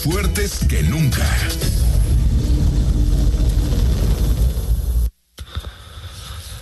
[0.00, 1.26] fuertes que nunca.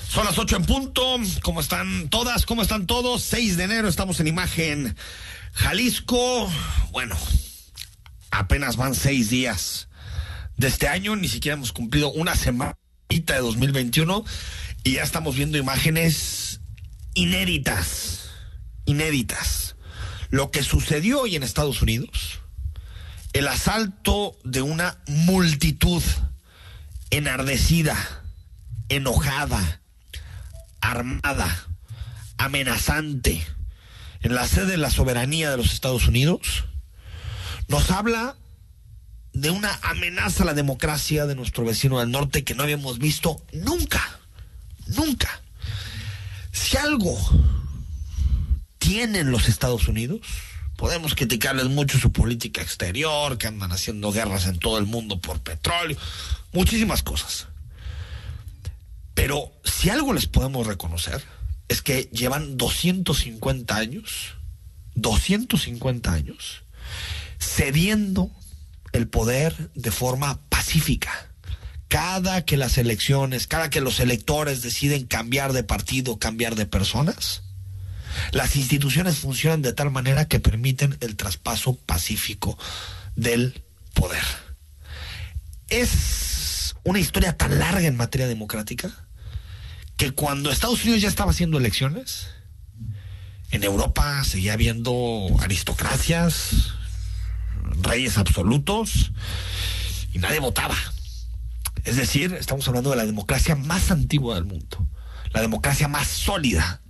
[0.08, 1.16] Son las 8 en punto.
[1.42, 2.44] ¿Cómo están todas?
[2.46, 3.22] ¿Cómo están todos?
[3.22, 4.96] 6 de enero estamos en imagen.
[5.52, 6.50] Jalisco.
[6.90, 7.16] Bueno,
[8.30, 9.88] apenas van 6 días
[10.56, 11.14] de este año.
[11.14, 12.76] Ni siquiera hemos cumplido una semana
[13.08, 14.24] de 2021.
[14.82, 16.60] Y ya estamos viendo imágenes
[17.14, 18.30] inéditas.
[18.84, 19.76] Inéditas.
[20.30, 22.40] Lo que sucedió hoy en Estados Unidos.
[23.38, 26.02] El asalto de una multitud
[27.10, 27.96] enardecida,
[28.88, 29.80] enojada,
[30.80, 31.68] armada,
[32.36, 33.46] amenazante
[34.22, 36.64] en la sede de la soberanía de los Estados Unidos,
[37.68, 38.34] nos habla
[39.34, 43.40] de una amenaza a la democracia de nuestro vecino del norte que no habíamos visto
[43.52, 44.18] nunca,
[44.88, 45.30] nunca.
[46.50, 47.16] Si algo
[48.78, 50.22] tienen los Estados Unidos,
[50.78, 55.40] podemos criticarles mucho su política exterior, que andan haciendo guerras en todo el mundo por
[55.40, 55.98] petróleo,
[56.52, 57.48] muchísimas cosas.
[59.12, 61.20] Pero si algo les podemos reconocer
[61.66, 64.36] es que llevan 250 años,
[64.94, 66.62] 250 años,
[67.40, 68.30] cediendo
[68.92, 71.28] el poder de forma pacífica.
[71.88, 77.42] Cada que las elecciones, cada que los electores deciden cambiar de partido, cambiar de personas,
[78.32, 82.58] las instituciones funcionan de tal manera que permiten el traspaso pacífico
[83.16, 83.62] del
[83.94, 84.24] poder.
[85.68, 88.90] Es una historia tan larga en materia democrática
[89.96, 92.28] que cuando Estados Unidos ya estaba haciendo elecciones,
[93.50, 96.74] en Europa seguía habiendo aristocracias,
[97.82, 99.12] reyes absolutos,
[100.12, 100.76] y nadie votaba.
[101.84, 104.86] Es decir, estamos hablando de la democracia más antigua del mundo,
[105.32, 106.82] la democracia más sólida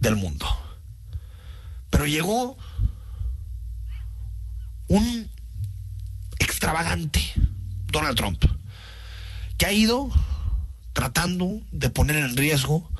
[0.00, 0.46] del mundo.
[1.90, 2.56] Pero llegó
[4.88, 5.30] un
[6.38, 7.20] extravagante,
[7.86, 8.44] Donald Trump,
[9.56, 10.10] que ha ido
[10.92, 12.90] tratando de poner en riesgo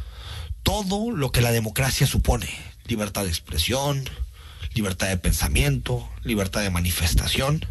[0.62, 2.48] todo lo que la democracia supone.
[2.86, 4.04] Libertad de expresión,
[4.74, 7.64] libertad de pensamiento, libertad de manifestación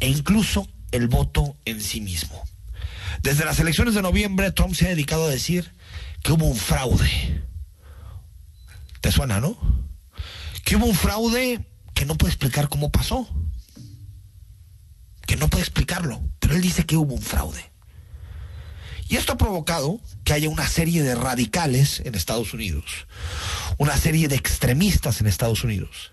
[0.00, 2.42] e incluso el voto en sí mismo.
[3.22, 5.72] Desde las elecciones de noviembre, Trump se ha dedicado a decir
[6.22, 7.42] que hubo un fraude.
[9.06, 9.56] ¿Te suena, no?
[10.64, 13.28] Que hubo un fraude que no puede explicar cómo pasó.
[15.24, 16.20] Que no puede explicarlo.
[16.40, 17.70] Pero él dice que hubo un fraude.
[19.08, 23.06] Y esto ha provocado que haya una serie de radicales en Estados Unidos,
[23.78, 26.10] una serie de extremistas en Estados Unidos,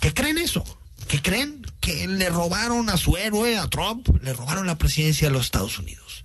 [0.00, 0.64] que creen eso,
[1.06, 5.34] que creen que le robaron a su héroe, a Trump, le robaron la presidencia de
[5.34, 6.24] los Estados Unidos.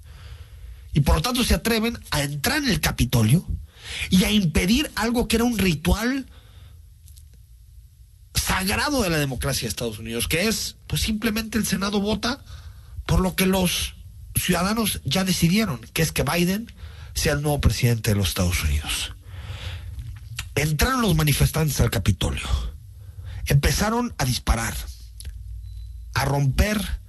[0.91, 3.45] Y por lo tanto se atreven a entrar en el Capitolio
[4.09, 6.25] y a impedir algo que era un ritual
[8.33, 12.43] sagrado de la democracia de Estados Unidos, que es, pues simplemente el Senado vota
[13.05, 13.95] por lo que los
[14.35, 16.71] ciudadanos ya decidieron, que es que Biden
[17.13, 19.15] sea el nuevo presidente de los Estados Unidos.
[20.55, 22.47] Entraron los manifestantes al Capitolio,
[23.45, 24.73] empezaron a disparar,
[26.13, 26.99] a romper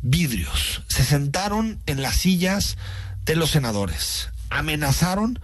[0.00, 2.76] vidrios, se sentaron en las sillas
[3.24, 5.40] de los senadores, amenazaron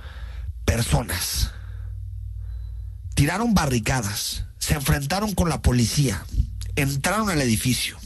[0.69, 1.51] personas,
[3.15, 6.23] tiraron barricadas, se enfrentaron con la policía,
[6.77, 7.97] entraron al edificio,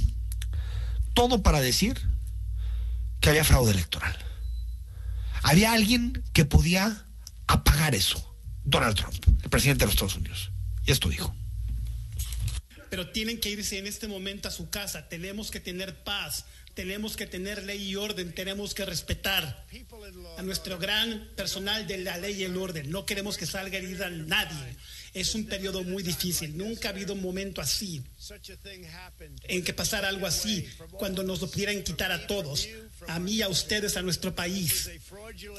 [1.13, 2.01] todo para decir
[3.19, 4.17] que había fraude electoral.
[5.43, 7.05] Había alguien que podía
[7.49, 8.33] apagar eso.
[8.63, 10.53] Donald Trump, el presidente de los Estados Unidos.
[10.87, 11.35] Y esto dijo.
[12.91, 15.09] Pero tienen que irse en este momento a su casa.
[15.09, 16.45] Tenemos que tener paz.
[16.75, 18.33] Tenemos que tener ley y orden.
[18.33, 19.67] Tenemos que respetar
[20.39, 22.91] a nuestro gran personal de la ley y el orden.
[22.91, 24.77] No queremos que salga herida nadie.
[25.13, 26.57] Es un periodo muy difícil.
[26.57, 28.03] Nunca ha habido un momento así
[29.45, 32.67] en que pasara algo así, cuando nos lo pudieran quitar a todos,
[33.07, 34.91] a mí, a ustedes, a nuestro país.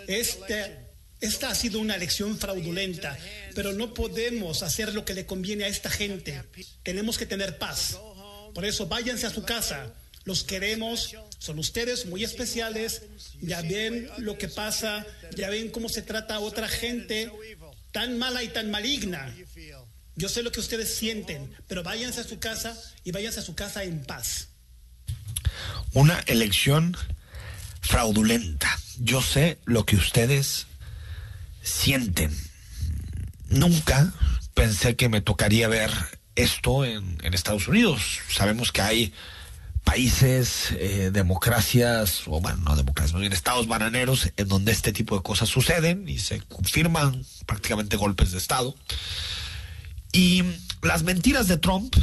[0.07, 0.77] Este,
[1.21, 3.17] esta ha sido una elección fraudulenta,
[3.53, 6.41] pero no podemos hacer lo que le conviene a esta gente.
[6.81, 7.97] Tenemos que tener paz.
[8.53, 9.93] Por eso váyanse a su casa.
[10.25, 13.03] Los queremos, son ustedes muy especiales.
[13.41, 15.05] Ya ven lo que pasa,
[15.35, 17.31] ya ven cómo se trata a otra gente
[17.91, 19.33] tan mala y tan maligna.
[20.15, 23.55] Yo sé lo que ustedes sienten, pero váyanse a su casa y váyanse a su
[23.55, 24.49] casa en paz.
[25.93, 26.95] Una elección
[27.81, 28.79] fraudulenta.
[28.99, 30.67] Yo sé lo que ustedes
[31.61, 32.35] sienten.
[33.49, 34.13] Nunca
[34.53, 35.91] pensé que me tocaría ver
[36.35, 38.19] esto en, en Estados Unidos.
[38.29, 39.13] Sabemos que hay
[39.83, 45.23] países, eh, democracias, o bueno, no democracias, bien estados bananeros en donde este tipo de
[45.23, 48.75] cosas suceden y se confirman prácticamente golpes de Estado.
[50.11, 50.43] Y
[50.81, 51.95] las mentiras de Trump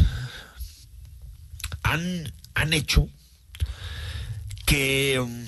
[1.83, 3.09] han, han hecho
[4.67, 5.45] que um,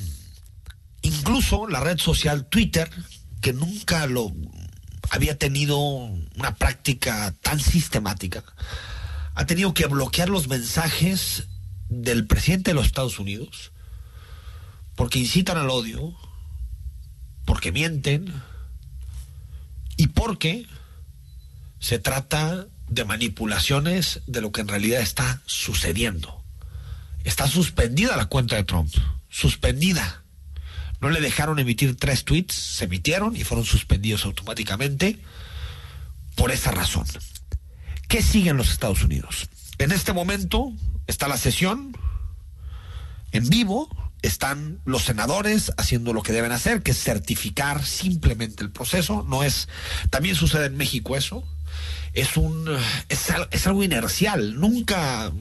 [1.03, 2.91] incluso la red social Twitter,
[3.41, 4.33] que nunca lo
[5.11, 8.43] había tenido una práctica tan sistemática,
[9.35, 11.47] ha tenido que bloquear los mensajes
[12.01, 13.73] del presidente de los Estados Unidos
[14.95, 16.15] porque incitan al odio,
[17.45, 18.33] porque mienten
[19.97, 20.67] y porque
[21.81, 26.43] se trata de manipulaciones de lo que en realidad está sucediendo.
[27.25, 28.93] Está suspendida la cuenta de Trump,
[29.29, 30.23] suspendida.
[31.01, 35.19] No le dejaron emitir tres tweets, se emitieron y fueron suspendidos automáticamente
[36.37, 37.07] por esa razón.
[38.09, 39.49] ¿Qué sigue en los Estados Unidos?
[39.79, 40.73] En este momento
[41.07, 41.97] está la sesión
[43.33, 43.89] en vivo,
[44.23, 49.25] están los senadores haciendo lo que deben hacer, que es certificar simplemente el proceso.
[49.29, 49.69] No es,
[50.11, 51.45] también sucede en México eso.
[52.13, 52.69] Es un,
[53.09, 54.61] es, es algo inercial.
[54.61, 55.33] Nunca,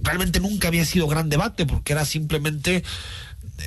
[0.00, 2.84] realmente nunca había sido gran debate porque era simplemente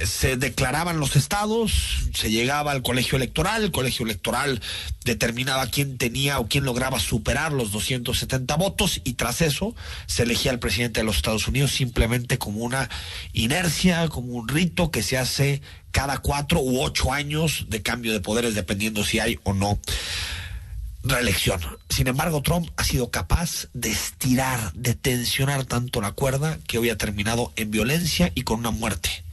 [0.06, 4.62] se declaraban los estados, se llegaba al colegio electoral, el colegio electoral
[5.04, 9.76] determinaba quién tenía o quién lograba superar los 270 votos y tras eso
[10.08, 12.90] se elegía al presidente de los Estados Unidos simplemente como una
[13.34, 15.62] inercia, como un rito que se hace
[15.92, 19.78] cada cuatro u ocho años de cambio de poderes dependiendo si hay o no
[21.04, 21.60] reelección.
[21.90, 26.90] Sin embargo, Trump ha sido capaz de estirar, de tensionar tanto la cuerda que hoy
[26.90, 29.24] ha terminado en violencia y con una muerte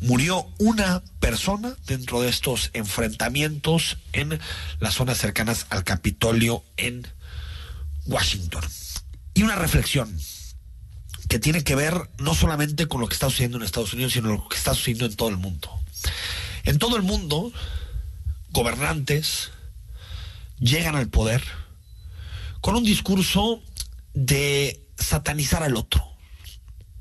[0.00, 4.38] Murió una persona dentro de estos enfrentamientos en
[4.78, 7.06] las zonas cercanas al Capitolio en
[8.04, 8.62] Washington.
[9.34, 10.18] Y una reflexión
[11.28, 14.28] que tiene que ver no solamente con lo que está sucediendo en Estados Unidos, sino
[14.28, 15.70] lo que está sucediendo en todo el mundo.
[16.64, 17.52] En todo el mundo,
[18.50, 19.50] gobernantes
[20.58, 21.42] llegan al poder
[22.60, 23.62] con un discurso
[24.14, 26.04] de satanizar al otro,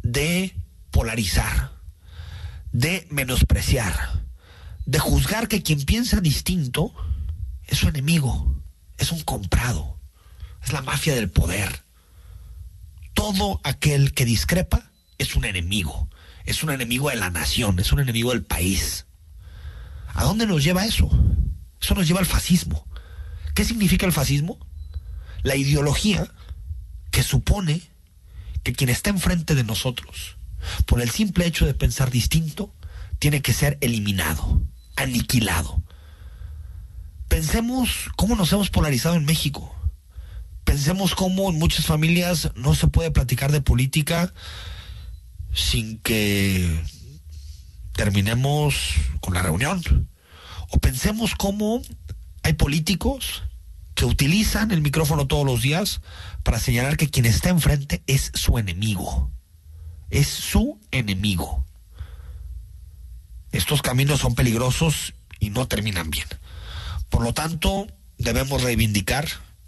[0.03, 0.55] de
[0.91, 1.71] polarizar,
[2.75, 4.25] de menospreciar,
[4.85, 6.93] de juzgar que quien piensa distinto
[7.67, 8.53] es su enemigo,
[8.97, 9.97] es un comprado,
[10.61, 11.83] es la mafia del poder.
[13.13, 16.09] Todo aquel que discrepa es un enemigo,
[16.43, 19.05] es un enemigo de la nación, es un enemigo del país.
[20.13, 21.09] ¿A dónde nos lleva eso?
[21.81, 22.85] Eso nos lleva al fascismo.
[23.53, 24.59] ¿Qué significa el fascismo?
[25.43, 26.29] La ideología
[27.09, 27.81] que supone
[28.63, 30.35] que quien está enfrente de nosotros
[30.85, 32.73] por el simple hecho de pensar distinto,
[33.19, 34.61] tiene que ser eliminado,
[34.95, 35.81] aniquilado.
[37.27, 39.73] Pensemos cómo nos hemos polarizado en México.
[40.63, 44.33] Pensemos cómo en muchas familias no se puede platicar de política
[45.53, 46.83] sin que
[47.93, 50.09] terminemos con la reunión.
[50.69, 51.81] O pensemos cómo
[52.43, 53.43] hay políticos
[53.95, 56.01] que utilizan el micrófono todos los días
[56.43, 59.31] para señalar que quien está enfrente es su enemigo
[60.09, 61.65] es su enemigo.
[63.51, 66.27] Estos caminos son peligrosos y no terminan bien.
[67.09, 67.87] Por lo tanto,
[68.17, 69.27] debemos reivindicar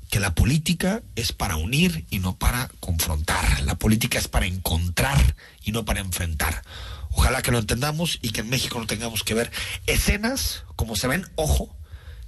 [0.09, 3.61] que la política es para unir y no para confrontar.
[3.61, 6.63] La política es para encontrar y no para enfrentar.
[7.11, 9.51] Ojalá que lo entendamos y que en México no tengamos que ver
[9.85, 11.75] escenas como se ven, ojo,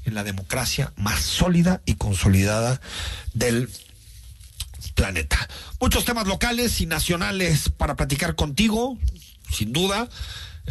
[0.06, 2.82] en la democracia más sólida y consolidada
[3.34, 3.70] del
[4.96, 5.48] planeta.
[5.80, 8.98] Muchos temas locales y nacionales para platicar contigo,
[9.52, 10.10] sin duda,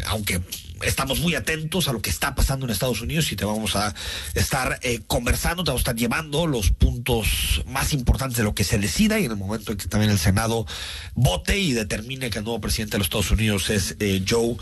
[0.06, 0.40] aunque
[0.82, 3.94] estamos muy atentos a lo que está pasando en Estados Unidos y te vamos a
[4.34, 8.64] estar eh, conversando, te vamos a estar llevando los puntos más importantes de lo que
[8.64, 10.66] se decida y en el momento en que también el Senado
[11.14, 14.56] vote y determine que el nuevo presidente de los Estados Unidos es eh, Joe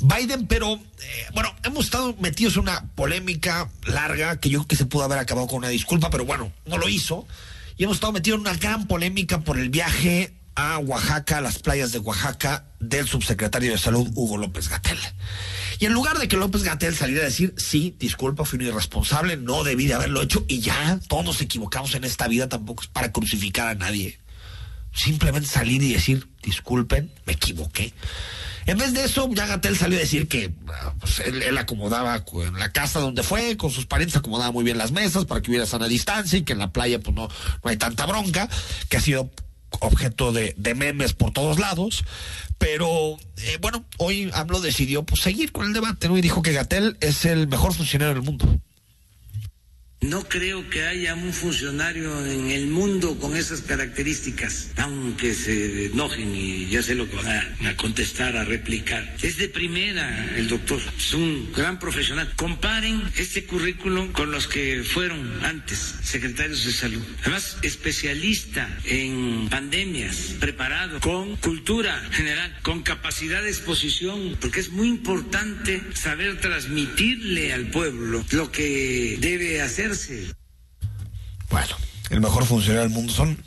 [0.00, 0.80] Biden, pero eh,
[1.32, 5.18] bueno, hemos estado metidos en una polémica larga que yo creo que se pudo haber
[5.18, 7.26] acabado con una disculpa, pero bueno, no lo hizo
[7.76, 11.58] y hemos estado metidos en una gran polémica por el viaje a Oaxaca, a las
[11.58, 14.98] playas de Oaxaca, del subsecretario de Salud, Hugo López Gatel.
[15.78, 19.36] Y en lugar de que López Gatel saliera a decir, sí, disculpa, fui un irresponsable,
[19.36, 22.88] no debí de haberlo hecho, y ya todos nos equivocamos en esta vida, tampoco es
[22.88, 24.18] para crucificar a nadie.
[24.94, 27.92] Simplemente salir y decir, disculpen, me equivoqué.
[28.66, 32.58] En vez de eso, ya Gatel salió a decir que ah, pues, él, acomodaba en
[32.58, 35.66] la casa donde fue, con sus parientes acomodaba muy bien las mesas para que hubiera
[35.66, 38.48] sana distancia y que en la playa pues no, no hay tanta bronca,
[38.88, 39.30] que ha sido
[39.80, 42.04] objeto de, memes por todos lados.
[42.58, 46.16] Pero eh, bueno, hoy AMLO decidió pues, seguir con el debate ¿no?
[46.16, 48.46] y dijo que Gatel es el mejor funcionario del mundo.
[50.02, 56.34] No creo que haya un funcionario en el mundo con esas características, aunque se enojen
[56.34, 57.26] y ya sé lo que van
[57.66, 59.16] a, contestar, a replicar.
[59.22, 62.30] Es de primera el doctor, es un gran profesional.
[62.36, 67.02] Comparen este currículum con los que fueron antes secretarios de salud.
[67.22, 74.88] Además, especialista en pandemias, preparado, con cultura general, con capacidad de exposición, porque es muy
[74.88, 79.85] importante saber transmitirle al pueblo lo que debe hacer
[81.50, 81.76] bueno,
[82.10, 83.42] el mejor funcionario del mundo son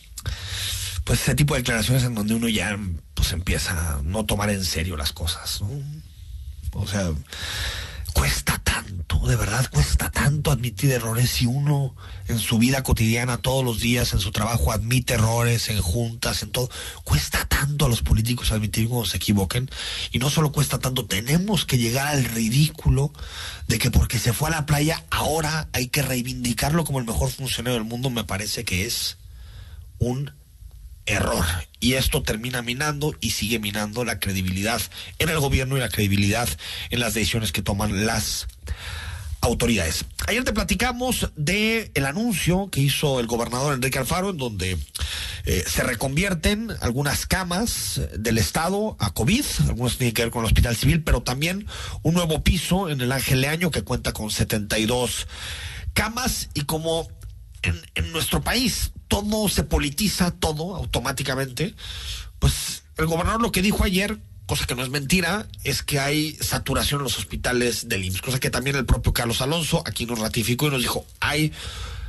[1.03, 2.77] pues ese tipo de declaraciones en donde uno ya
[3.13, 5.61] pues empieza a no tomar en serio las cosas,
[6.73, 7.11] O sea,
[8.13, 11.95] cuesta tanto, de verdad cuesta tanto admitir errores si uno
[12.27, 16.51] en su vida cotidiana, todos los días, en su trabajo, admite errores, en juntas, en
[16.51, 16.69] todo.
[17.03, 19.69] Cuesta tanto a los políticos admitir cuando se equivoquen.
[20.11, 23.11] Y no solo cuesta tanto, tenemos que llegar al ridículo
[23.67, 27.31] de que porque se fue a la playa, ahora hay que reivindicarlo como el mejor
[27.31, 28.09] funcionario del mundo.
[28.09, 29.17] Me parece que es
[29.99, 30.31] un
[31.09, 31.45] error.
[31.79, 34.81] Y esto termina minando y sigue minando la credibilidad
[35.17, 36.47] en el gobierno y la credibilidad
[36.89, 38.47] en las decisiones que toman las
[39.41, 40.05] autoridades.
[40.27, 44.77] Ayer te platicamos de el anuncio que hizo el gobernador Enrique Alfaro, en donde
[45.45, 50.47] eh, se reconvierten algunas camas del Estado a COVID, algunas tienen que ver con el
[50.47, 51.65] Hospital Civil, pero también
[52.03, 55.27] un nuevo piso en el Ángel Leaño que cuenta con 72
[55.93, 57.07] camas y como
[57.61, 61.75] en, en nuestro país todo se politiza, todo automáticamente,
[62.39, 64.17] pues el gobernador lo que dijo ayer
[64.49, 68.39] cosa que no es mentira, es que hay saturación en los hospitales del IMSS, cosa
[68.39, 71.53] que también el propio Carlos Alonso aquí nos ratificó y nos dijo, hay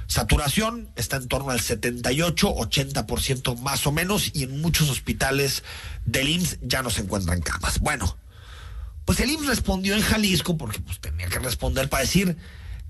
[0.07, 5.65] saturación, está en torno al 78, 80% más o menos, y en muchos hospitales
[6.07, 7.79] del IMSS ya no se encuentran camas.
[7.79, 8.17] Bueno,
[9.05, 12.39] pues el IMSS respondió en Jalisco, porque pues tenía que responder para decir,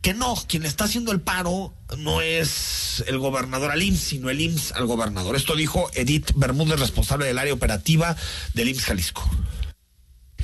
[0.00, 4.40] que no, quien está haciendo el paro no es el gobernador al IMSS, sino el
[4.40, 5.36] IMSS al gobernador.
[5.36, 8.16] Esto dijo Edith Bermúdez, responsable del área operativa
[8.54, 9.30] del IMSS Jalisco.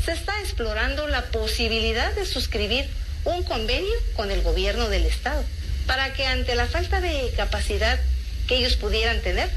[0.05, 2.87] Se está explorando la posibilidad de suscribir
[3.25, 5.43] un convenio con el gobierno del estado
[5.87, 7.99] para que ante la falta de capacidad
[8.47, 9.51] que ellos pudieran tener,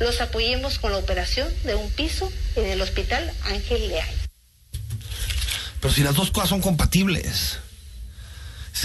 [0.00, 4.08] los apoyemos con la operación de un piso en el hospital Ángel Leal.
[5.80, 7.58] Pero si las dos cosas son compatibles.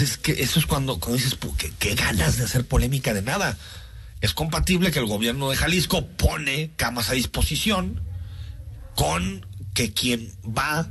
[0.00, 1.36] Es que eso es cuando, cuando dices,
[1.78, 3.58] ¿qué, ganas de hacer polémica de nada.
[4.20, 8.02] Es compatible que el gobierno de Jalisco pone camas a disposición
[8.94, 10.88] con que quien va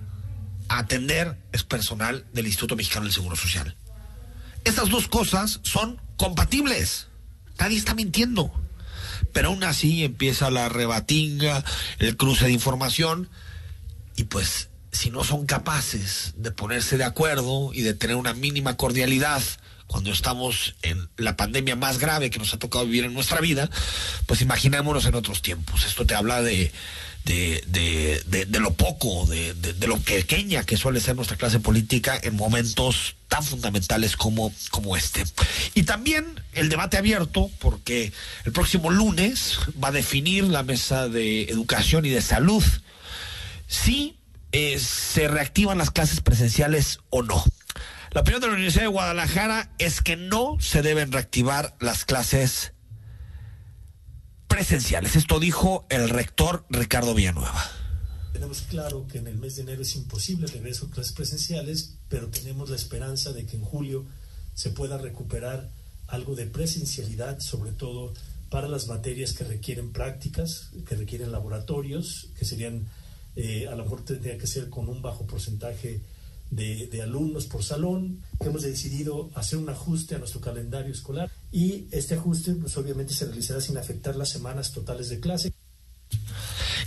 [0.68, 3.76] a atender es personal del Instituto Mexicano del Seguro Social.
[4.64, 7.08] Estas dos cosas son compatibles.
[7.58, 8.52] Nadie está mintiendo.
[9.34, 11.64] Pero aún así empieza la rebatinga,
[12.00, 13.30] el cruce de información
[14.16, 18.78] y pues si no son capaces de ponerse de acuerdo y de tener una mínima
[18.78, 19.42] cordialidad
[19.88, 23.70] cuando estamos en la pandemia más grave que nos ha tocado vivir en nuestra vida,
[24.26, 25.86] pues imaginémonos en otros tiempos.
[25.86, 26.72] Esto te habla de,
[27.26, 32.36] de, de, lo poco, de, de, lo pequeña que suele ser nuestra clase política en
[32.36, 35.24] momentos tan fundamentales como, como este.
[35.74, 38.14] Y también el debate abierto, porque
[38.46, 42.64] el próximo lunes va a definir la mesa de educación y de salud.
[43.68, 44.16] Sí,
[44.52, 47.44] eh, se reactivan las clases presenciales o no.
[48.12, 52.74] La opinión de la Universidad de Guadalajara es que no se deben reactivar las clases
[54.50, 55.16] presenciales.
[55.16, 57.72] Esto dijo el rector Ricardo Villanueva.
[58.34, 61.96] Tenemos claro que en el mes de enero es imposible el regreso a clases presenciales,
[62.10, 64.06] pero tenemos la esperanza de que en julio
[64.54, 65.70] se pueda recuperar
[66.08, 68.14] algo de presencialidad, sobre todo
[68.50, 72.90] para las materias que requieren prácticas, que requieren laboratorios, que serían
[73.36, 76.02] eh, a lo mejor tendría que ser con un bajo porcentaje
[76.52, 82.16] de, alumnos por salón, hemos decidido hacer un ajuste a nuestro calendario escolar y este
[82.16, 85.54] ajuste pues obviamente se realizará sin afectar las semanas totales de clase.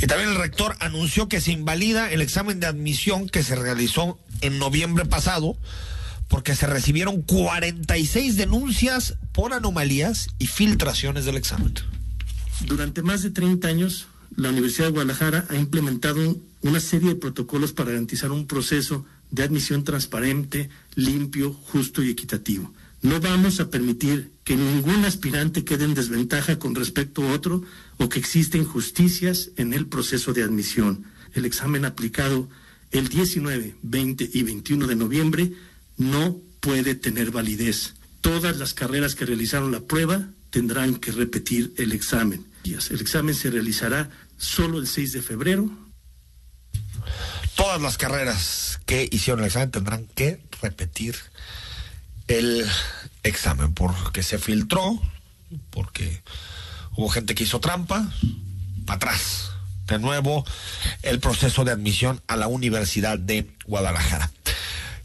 [0.01, 4.19] Y también el rector anunció que se invalida el examen de admisión que se realizó
[4.43, 5.57] en noviembre pasado
[6.29, 11.75] porque se recibieron 46 denuncias por anomalías y filtraciones del examen.
[12.67, 17.73] Durante más de 30 años la Universidad de Guadalajara ha implementado una serie de protocolos
[17.73, 22.73] para garantizar un proceso de admisión transparente, limpio, justo y equitativo.
[23.03, 27.63] No vamos a permitir que ningún aspirante quede en desventaja con respecto a otro
[27.99, 31.05] o que existen injusticias en el proceso de admisión.
[31.35, 32.49] El examen aplicado
[32.93, 35.53] el 19, 20 y 21 de noviembre
[35.99, 37.95] no puede tener validez.
[38.21, 42.47] Todas las carreras que realizaron la prueba tendrán que repetir el examen.
[42.65, 45.71] El examen se realizará solo el 6 de febrero.
[47.55, 51.17] Todas las carreras que hicieron el examen tendrán que repetir
[52.29, 52.67] el
[53.23, 55.01] examen, porque se filtró,
[55.71, 56.23] porque
[56.97, 58.11] hubo gente que hizo trampa,
[58.87, 59.51] para atrás.
[59.87, 60.47] De nuevo,
[61.03, 64.31] el proceso de admisión a la Universidad de Guadalajara.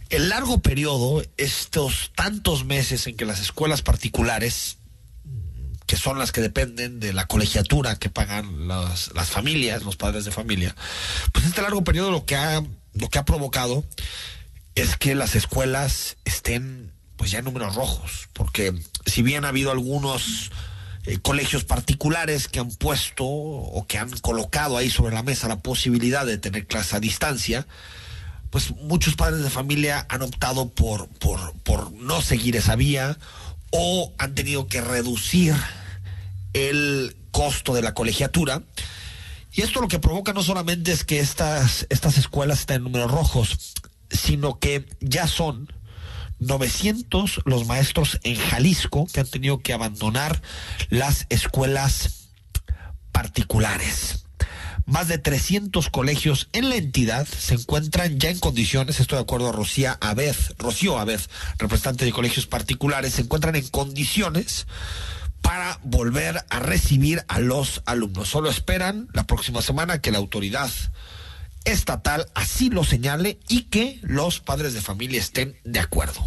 [0.10, 4.78] El largo periodo, estos tantos meses en que las escuelas particulares,
[5.90, 10.24] que son las que dependen de la colegiatura que pagan las, las familias, los padres
[10.24, 10.76] de familia,
[11.32, 12.62] pues este largo periodo lo que ha,
[12.94, 13.84] lo que ha provocado
[14.76, 19.72] es que las escuelas estén pues ya en números rojos, porque si bien ha habido
[19.72, 20.52] algunos
[21.08, 25.58] eh, colegios particulares que han puesto o que han colocado ahí sobre la mesa la
[25.58, 27.66] posibilidad de tener clase a distancia,
[28.52, 33.18] pues muchos padres de familia han optado por, por, por no seguir esa vía
[33.72, 35.56] o han tenido que reducir
[36.54, 38.64] el costo de la colegiatura.
[39.52, 43.12] Y esto lo que provoca no solamente es que estas, estas escuelas estén en números
[43.12, 43.74] rojos,
[44.10, 45.72] sino que ya son
[46.40, 50.42] 900 los maestros en Jalisco que han tenido que abandonar
[50.90, 52.30] las escuelas
[53.12, 54.26] particulares.
[54.90, 59.50] Más de 300 colegios en la entidad se encuentran ya en condiciones, estoy de acuerdo
[59.50, 61.20] a Rocía Abed, Rocío Abed,
[61.60, 64.66] representante de colegios particulares, se encuentran en condiciones
[65.44, 68.30] para volver a recibir a los alumnos.
[68.30, 70.72] Solo esperan la próxima semana que la autoridad
[71.66, 76.26] estatal así lo señale y que los padres de familia estén de acuerdo.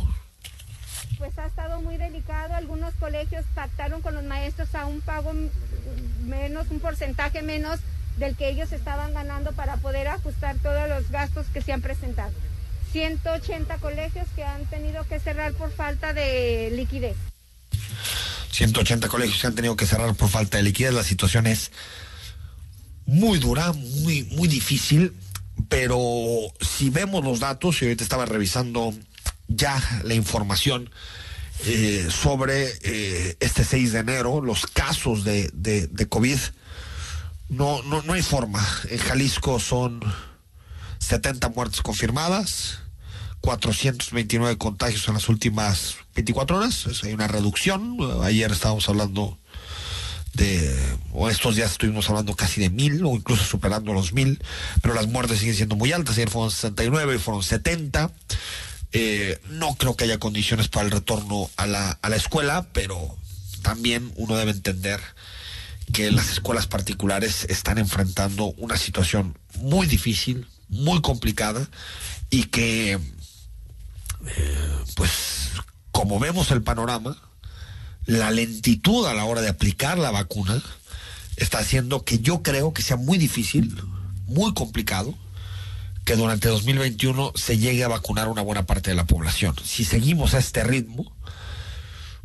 [1.19, 2.55] Pues ha estado muy delicado.
[2.55, 5.33] Algunos colegios pactaron con los maestros a un pago
[6.25, 7.81] menos, un porcentaje menos
[8.17, 12.33] del que ellos estaban ganando para poder ajustar todos los gastos que se han presentado.
[12.93, 17.17] 180 colegios que han tenido que cerrar por falta de liquidez.
[18.51, 20.93] 180 colegios que han tenido que cerrar por falta de liquidez.
[20.93, 21.73] La situación es
[23.07, 25.15] muy dura, muy, muy difícil,
[25.69, 25.99] pero
[26.61, 28.95] si vemos los datos, y ahorita estaba revisando
[29.49, 30.91] ya la información
[31.65, 36.39] eh, sobre eh, este 6 de enero, los casos de, de, de COVID,
[37.53, 38.67] no, no, no hay forma.
[38.89, 40.01] En Jalisco son
[40.99, 42.79] 70 muertes confirmadas,
[43.43, 47.99] 429 contagios en las últimas 24 horas, hay una reducción.
[48.23, 49.39] Ayer estábamos hablando
[50.33, 50.75] de,
[51.13, 54.43] o estos días estuvimos hablando casi de mil, o incluso superando los mil,
[54.81, 56.17] pero las muertes siguen siendo muy altas.
[56.17, 58.11] Ayer fueron 69, fueron 70.
[58.95, 63.15] Eh, no creo que haya condiciones para el retorno a la, a la escuela, pero
[63.63, 65.01] también uno debe entender
[65.93, 71.69] que las escuelas particulares están enfrentando una situación muy difícil, muy complicada,
[72.31, 73.01] y que, eh,
[74.95, 75.51] pues,
[75.91, 77.17] como vemos el panorama,
[78.07, 80.63] la lentitud a la hora de aplicar la vacuna
[81.37, 83.81] está haciendo que yo creo que sea muy difícil,
[84.27, 85.15] muy complicado,
[86.05, 89.55] que durante 2021 se llegue a vacunar una buena parte de la población.
[89.65, 91.13] Si seguimos a este ritmo,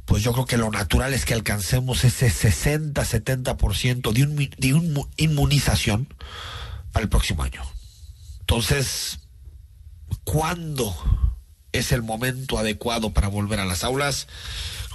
[0.08, 5.02] pues yo creo que lo natural es que alcancemos ese 60-70% de, un, de una
[5.18, 6.08] inmunización
[6.94, 7.62] para el próximo año.
[8.40, 9.20] Entonces,
[10.24, 10.96] ¿cuándo
[11.74, 14.28] es el momento adecuado para volver a las aulas?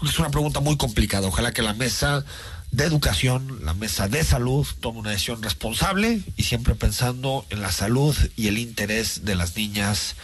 [0.03, 1.29] Es una pregunta muy complicada.
[1.29, 2.25] Ojalá que la mesa
[2.70, 7.70] de educación, la mesa de salud, tome una decisión responsable y siempre pensando en la
[7.70, 10.16] salud y el interés de las niñas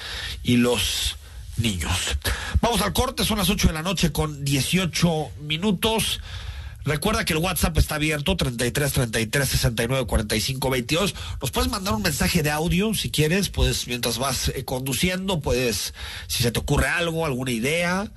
[0.43, 1.19] y los
[1.59, 2.17] niños.
[2.61, 6.21] Vamos al corte, son las 8 de la noche con 18 minutos.
[6.85, 11.15] Recuerda que el WhatsApp está abierto, 33 33 69 45 22.
[11.41, 15.93] Nos puedes mandar un mensaje de audio si quieres, puedes, mientras vas eh, conduciendo, puedes,
[16.29, 18.11] si se te ocurre algo, alguna idea,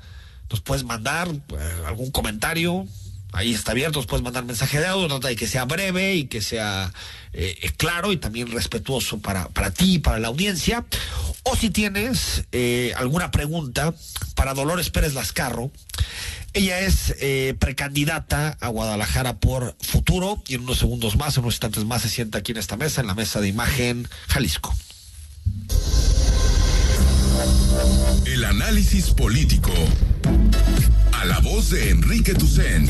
[0.49, 2.87] nos puedes mandar eh, algún comentario.
[3.33, 6.41] Ahí está abierto, puedes mandar mensaje de audio, trata de que sea breve y que
[6.41, 6.91] sea
[7.33, 10.85] eh, claro y también respetuoso para, para ti y para la audiencia.
[11.43, 13.93] O si tienes eh, alguna pregunta
[14.35, 15.71] para Dolores Pérez Lascarro,
[16.53, 21.53] ella es eh, precandidata a Guadalajara por futuro y en unos segundos más, en unos
[21.55, 24.75] instantes más, se sienta aquí en esta mesa, en la mesa de imagen Jalisco.
[28.25, 29.71] El análisis político.
[31.21, 32.89] A la voz de Enrique Tucent.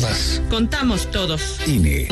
[0.00, 0.42] todas.
[0.50, 1.66] Contamos todos.
[1.66, 2.08] INE.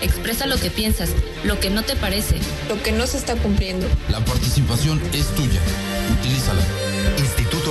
[0.00, 1.10] Expresa lo que piensas,
[1.44, 2.36] lo que no te parece.
[2.70, 3.86] Lo que no se está cumpliendo.
[4.08, 5.60] La participación es tuya.
[6.18, 6.62] Utilízala.
[7.18, 7.61] Instituto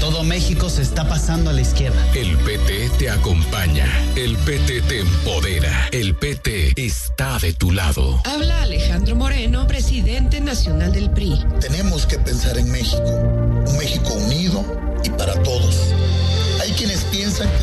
[0.00, 2.02] Todo México se está pasando a la izquierda.
[2.14, 3.86] El PT te acompaña.
[4.16, 5.88] El PT te empodera.
[5.92, 8.18] El PT está de tu lado.
[8.24, 11.44] Habla Alejandro Moreno, presidente nacional del PRI.
[11.60, 13.02] Tenemos que pensar en México.
[13.04, 14.64] Un México unido
[15.04, 15.76] y para todos.
[16.62, 17.62] Hay quienes piensan que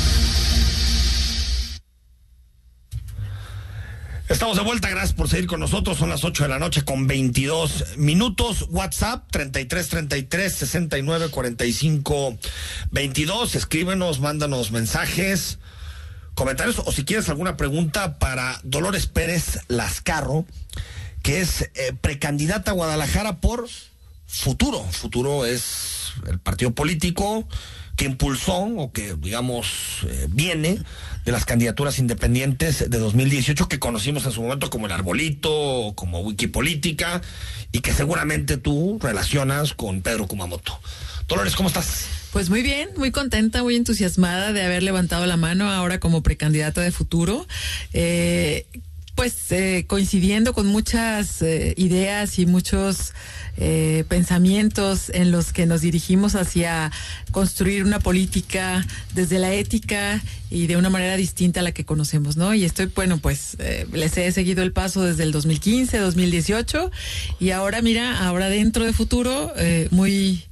[4.31, 5.97] Estamos de vuelta, gracias por seguir con nosotros.
[5.97, 8.65] Son las 8 de la noche con 22 minutos.
[8.69, 12.37] WhatsApp 33 33 69 45
[12.91, 13.55] 22.
[13.55, 15.59] Escríbenos, mándanos mensajes,
[16.33, 20.45] comentarios o si quieres alguna pregunta para Dolores Pérez Lascarro,
[21.23, 23.67] que es eh, precandidata a Guadalajara por
[24.27, 24.81] Futuro.
[24.91, 27.45] Futuro es el partido político
[27.95, 30.79] que impulsó o que, digamos, eh, viene
[31.25, 36.21] de las candidaturas independientes de 2018 que conocimos en su momento como el Arbolito, como
[36.21, 37.21] Wikipolítica,
[37.71, 40.79] y que seguramente tú relacionas con Pedro Kumamoto.
[41.27, 42.07] Dolores, ¿cómo estás?
[42.33, 46.81] Pues muy bien, muy contenta, muy entusiasmada de haber levantado la mano ahora como precandidata
[46.81, 47.45] de futuro.
[47.93, 48.65] Eh,
[49.15, 53.13] pues eh, coincidiendo con muchas eh, ideas y muchos
[53.57, 56.89] eh, pensamientos en los que nos dirigimos hacia
[57.31, 62.37] construir una política desde la ética y de una manera distinta a la que conocemos,
[62.37, 62.53] ¿no?
[62.53, 66.91] Y estoy, bueno, pues eh, les he seguido el paso desde el 2015, 2018
[67.39, 70.45] y ahora, mira, ahora dentro de futuro, eh, muy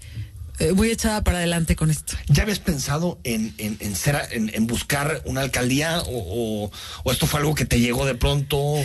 [0.60, 2.14] eh, muy echada para adelante con esto.
[2.28, 6.72] ¿Ya habías pensado en, en, en ser, en, en, buscar una alcaldía o, o,
[7.04, 8.76] o, esto fue algo que te llegó de pronto?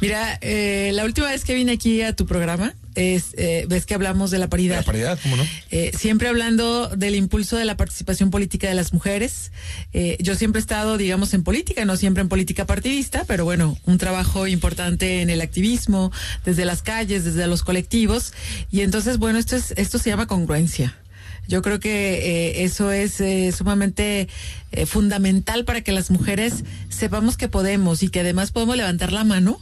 [0.00, 3.94] Mira, eh, la última vez que vine aquí a tu programa, es, eh, ves que
[3.94, 4.76] hablamos de la paridad.
[4.76, 5.44] La paridad, ¿cómo no?
[5.70, 9.52] Eh, siempre hablando del impulso de la participación política de las mujeres.
[9.92, 13.78] Eh, yo siempre he estado, digamos, en política, no siempre en política partidista, pero bueno,
[13.84, 16.12] un trabajo importante en el activismo,
[16.44, 18.32] desde las calles, desde los colectivos.
[18.70, 20.96] Y entonces, bueno, esto es, esto se llama congruencia.
[21.46, 24.28] Yo creo que eh, eso es eh, sumamente
[24.72, 29.24] eh, fundamental para que las mujeres sepamos que podemos y que además podemos levantar la
[29.24, 29.60] mano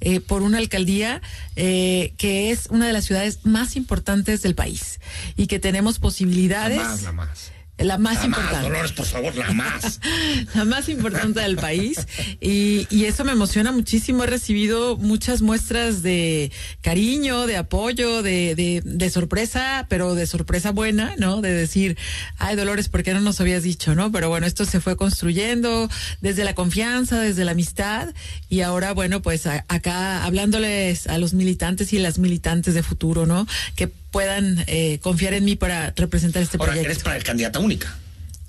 [0.00, 1.20] eh, por una alcaldía
[1.56, 5.00] eh, que es una de las ciudades más importantes del país
[5.36, 7.12] y que tenemos posibilidades.
[7.12, 7.52] Más.
[7.80, 8.54] La más la importante.
[8.54, 10.00] Más, Dolores, por favor, la más.
[10.54, 12.06] la más importante del país.
[12.40, 14.24] Y, y, eso me emociona muchísimo.
[14.24, 20.72] He recibido muchas muestras de cariño, de apoyo, de, de, de, sorpresa, pero de sorpresa
[20.72, 21.40] buena, ¿no?
[21.40, 21.96] De decir,
[22.38, 24.12] ay, Dolores, ¿por qué no nos habías dicho, no?
[24.12, 25.88] Pero bueno, esto se fue construyendo
[26.20, 28.12] desde la confianza, desde la amistad.
[28.50, 33.24] Y ahora, bueno, pues a, acá hablándoles a los militantes y las militantes de futuro,
[33.24, 33.46] ¿no?
[33.74, 36.90] Que puedan eh, confiar en mí para representar este Ahora, proyecto.
[36.92, 37.96] eres para candidata única.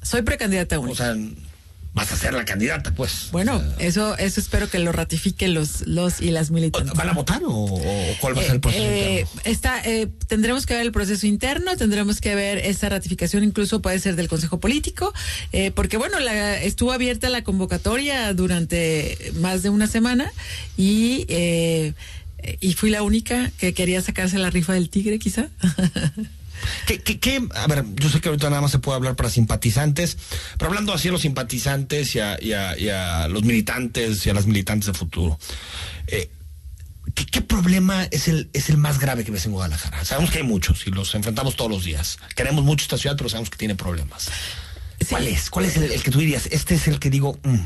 [0.01, 0.93] Soy precandidata única.
[0.93, 1.15] O sea,
[1.93, 3.27] vas a ser la candidata, pues.
[3.33, 6.93] Bueno, eso eso espero que lo ratifiquen los los y las militantes.
[6.93, 9.41] ¿Van a votar o, o cuál va a ser el proceso Eh, interno?
[9.43, 13.99] está, eh, tendremos que ver el proceso interno, tendremos que ver esa ratificación, incluso puede
[13.99, 15.13] ser del Consejo Político,
[15.51, 20.31] eh, porque bueno, la, estuvo abierta la convocatoria durante más de una semana
[20.77, 21.93] y eh,
[22.59, 25.47] y fui la única que quería sacarse la rifa del tigre, quizá.
[26.85, 27.41] ¿Qué, qué, qué?
[27.55, 30.17] A ver, yo sé que ahorita nada más se puede hablar para simpatizantes,
[30.59, 34.29] pero hablando así a los simpatizantes y a, y a- y a los militantes y
[34.29, 35.39] a las militantes de futuro,
[36.05, 36.29] eh,
[37.15, 40.05] ¿qué, qué problema es el, es el más grave que ves en Guadalajara?
[40.05, 42.19] Sabemos que hay muchos y los enfrentamos todos los días.
[42.35, 44.29] Queremos mucho esta ciudad, pero sabemos que tiene problemas.
[45.09, 45.49] ¿Cuál es?
[45.49, 46.47] ¿Cuál es el, el que tú dirías?
[46.51, 47.65] Este es el que digo, mm, Eh,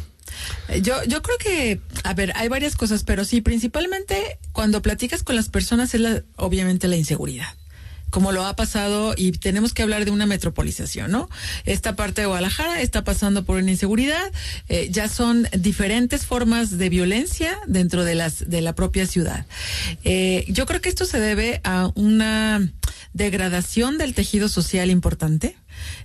[0.81, 5.35] Yo, yo creo que, a ver, hay varias cosas, pero sí, principalmente cuando platicas con
[5.35, 7.55] las personas es la, obviamente la inseguridad
[8.15, 11.29] como lo ha pasado y tenemos que hablar de una metropolización, ¿no?
[11.65, 14.31] Esta parte de Guadalajara está pasando por una inseguridad,
[14.69, 19.45] eh, ya son diferentes formas de violencia dentro de las de la propia ciudad.
[20.05, 22.71] Eh, yo creo que esto se debe a una
[23.11, 25.57] degradación del tejido social importante.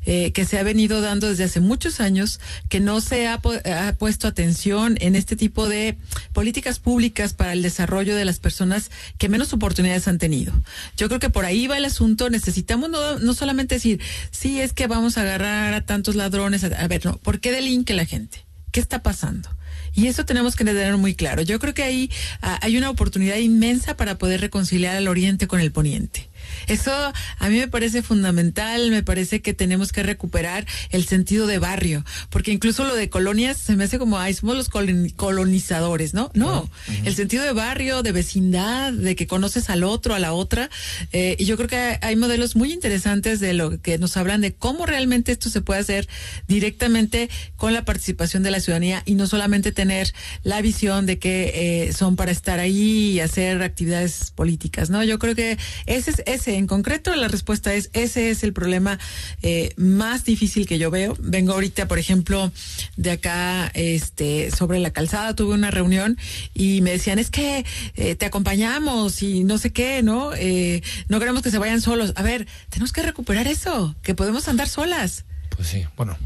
[0.06, 3.60] Eh, que se ha venido dando desde hace muchos años, que no se ha, pu-
[3.70, 5.96] ha puesto atención en este tipo de
[6.32, 10.52] políticas públicas para el desarrollo de las personas que menos oportunidades han tenido.
[10.96, 12.30] Yo creo que por ahí va el asunto.
[12.30, 16.64] Necesitamos no, solamente decir, sí, es que vamos a agarrar a tantos ladrones.
[16.64, 18.44] A, a ver, no, ¿por qué delinque la gente?
[18.72, 19.48] ¿Qué está pasando?
[19.92, 21.42] Y eso tenemos que tener muy claro.
[21.42, 22.10] Yo creo que ahí
[22.42, 26.29] ah, hay una oportunidad inmensa para poder reconciliar al oriente con el poniente.
[26.66, 26.92] Eso
[27.38, 32.04] a mí me parece fundamental, me parece que tenemos que recuperar el sentido de barrio,
[32.30, 36.30] porque incluso lo de colonias se me hace como, ay, somos los colon- colonizadores, ¿no?
[36.34, 36.70] No,
[37.04, 40.70] el sentido de barrio, de vecindad, de que conoces al otro, a la otra,
[41.12, 44.52] eh, y yo creo que hay modelos muy interesantes de lo que nos hablan de
[44.54, 46.08] cómo realmente esto se puede hacer
[46.48, 51.86] directamente con la participación de la ciudadanía y no solamente tener la visión de que
[51.88, 55.04] eh, son para estar ahí y hacer actividades políticas, ¿no?
[55.04, 58.98] Yo creo que ese es ese en concreto la respuesta es ese es el problema
[59.42, 61.16] eh, más difícil que yo veo.
[61.20, 62.52] Vengo ahorita, por ejemplo,
[62.96, 66.18] de acá, este, sobre la calzada tuve una reunión
[66.54, 67.64] y me decían es que
[67.96, 70.32] eh, te acompañamos y no sé qué, ¿no?
[70.34, 72.12] Eh, no queremos que se vayan solos.
[72.16, 75.24] A ver, tenemos que recuperar eso, que podemos andar solas
[75.56, 76.16] pues sí, bueno.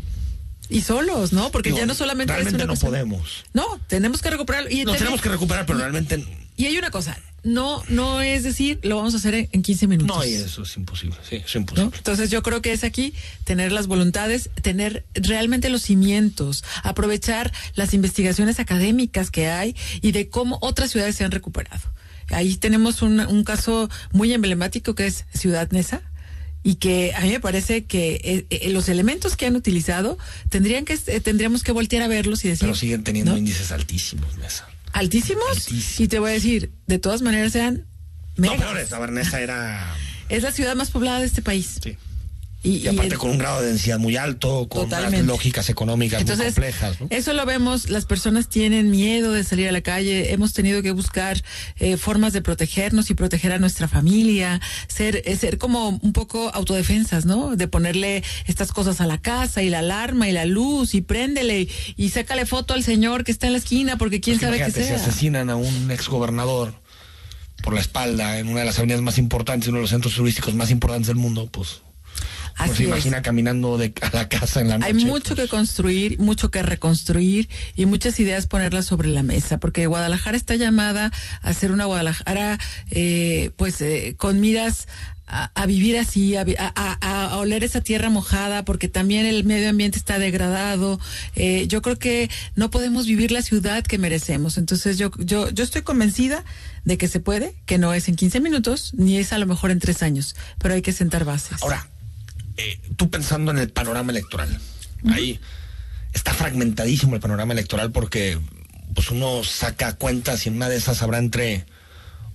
[0.69, 1.51] y solos, ¿no?
[1.51, 3.45] Porque ya no solamente es realmente una no podemos.
[3.53, 4.71] No, tenemos que recuperarlo.
[4.71, 6.25] Y tener- tenemos que recuperar, pero realmente
[6.57, 9.87] Y hay una cosa, no, no es decir, lo vamos a hacer en, en 15
[9.87, 10.17] minutos.
[10.17, 11.17] no, y eso es imposible.
[11.29, 11.61] Sí, es ¿no?
[11.61, 11.91] imposible.
[11.97, 17.95] Entonces yo creo que es aquí tener las voluntades, tener realmente los cimientos, aprovechar las
[17.95, 21.83] investigaciones académicas que hay y de cómo otras ciudades se han recuperado.
[22.31, 26.03] Ahí tenemos un, un caso muy emblemático que es Ciudad Neza
[26.63, 30.17] y que a mí me parece que eh, eh, los elementos que han utilizado
[30.49, 33.39] tendrían que eh, tendríamos que voltear a verlos y decir Pero siguen teniendo ¿no?
[33.39, 34.67] índices altísimos, Mesa.
[34.95, 37.85] Altísimos y te voy a decir de todas maneras eran
[38.37, 38.59] No, megas.
[38.59, 38.91] peores.
[38.91, 39.95] La Bernesa era.
[40.29, 41.97] es la ciudad más poblada de este país Sí.
[42.65, 45.27] Y, Y aparte el- con un grado de densidad muy alto, con unas Totalmente.
[45.27, 47.01] lógicas económicas Entonces, muy complejas.
[47.01, 47.07] ¿no?
[47.11, 50.91] eso lo vemos, las personas tienen miedo de salir a la calle, hemos tenido que
[50.91, 51.41] buscar
[51.79, 56.51] eh, formas de protegernos y proteger a nuestra familia, ser, eh, ser como un poco
[56.55, 57.55] autodefensas, ¿no?
[57.55, 61.61] De ponerle estas cosas a la casa y la alarma y la luz y préndele
[61.61, 64.65] y, y sácale foto al señor que está en la esquina porque quién Pues sabe
[64.65, 64.99] qué sea.
[64.99, 66.73] Si asesinan a un exgobernador
[67.63, 70.55] por la espalda en una de las avenidas más importantes, uno de los centros turísticos
[70.55, 71.83] más importantes del mundo, pues.
[72.57, 72.89] Pues Así se es.
[72.89, 74.93] imagina caminando de a la casa en la noche.
[74.97, 79.87] Hay mucho que construir, mucho que reconstruir y muchas ideas ponerlas sobre la mesa, porque
[79.87, 81.11] Guadalajara está llamada
[81.43, 82.59] a ser una Guadalajara,
[82.91, 84.87] eh, pues, eh, con miras
[85.27, 89.71] a, a vivir así, a- a- a oler esa tierra mojada, porque también el medio
[89.71, 91.01] ambiente está degradado.
[91.35, 94.59] Eh, yo creo que no podemos vivir la ciudad que merecemos.
[94.59, 96.45] Entonces yo, yo, yo estoy convencida
[96.85, 99.71] de que se puede, que no es en 15 minutos, ni es a lo mejor
[99.71, 101.63] en tres años, pero hay que sentar bases.
[101.63, 101.89] Ahora,
[102.57, 104.61] eh, tú pensando en el panorama electoral,
[105.13, 105.41] ahí
[106.13, 108.39] está fragmentadísimo el panorama electoral porque
[108.95, 111.67] pues uno saca cuentas y en una de esas habrá entre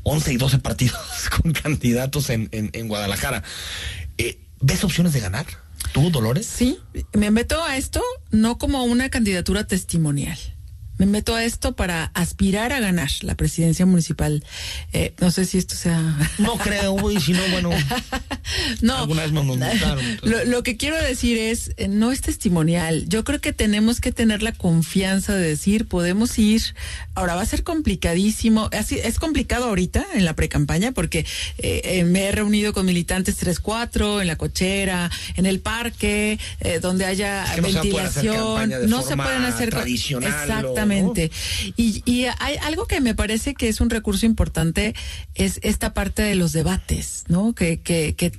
[0.03, 0.99] 11 y 12 partidos
[1.41, 3.43] con candidatos en, en, en Guadalajara.
[4.17, 5.45] Eh, ¿Ves opciones de ganar?
[5.93, 6.45] ¿Tú, Dolores?
[6.45, 6.77] Sí,
[7.13, 10.37] me meto a esto no como una candidatura testimonial.
[10.99, 14.43] Me meto a esto para aspirar a ganar la presidencia municipal.
[14.93, 15.99] Eh, no sé si esto sea.
[16.39, 17.71] No creo, y si no, bueno.
[18.81, 19.43] No, Alguna vez me
[20.23, 23.05] lo, lo que quiero decir es, eh, no es testimonial.
[23.07, 26.61] Yo creo que tenemos que tener la confianza de decir, podemos ir.
[27.13, 28.69] Ahora va a ser complicadísimo.
[28.71, 31.25] Así, es complicado ahorita en la precampaña porque
[31.57, 36.79] eh, eh, me he reunido con militantes 3-4 en la cochera, en el parque, eh,
[36.81, 38.89] donde haya Es que no se poder hacer ventilación.
[38.89, 40.73] no se pueden hacer tradicional, ¿o?
[40.97, 41.31] Exactamente.
[41.77, 44.95] Y, y hay algo que me parece que es un recurso importante,
[45.35, 47.53] es esta parte de los debates, ¿no?
[47.53, 48.31] Que, que, que,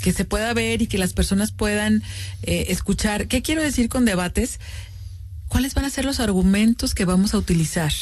[0.00, 2.02] que se pueda ver y que las personas puedan
[2.42, 3.28] eh, escuchar.
[3.28, 4.60] ¿Qué quiero decir con debates?
[5.48, 7.92] ¿Cuáles van a ser los argumentos que vamos a utilizar?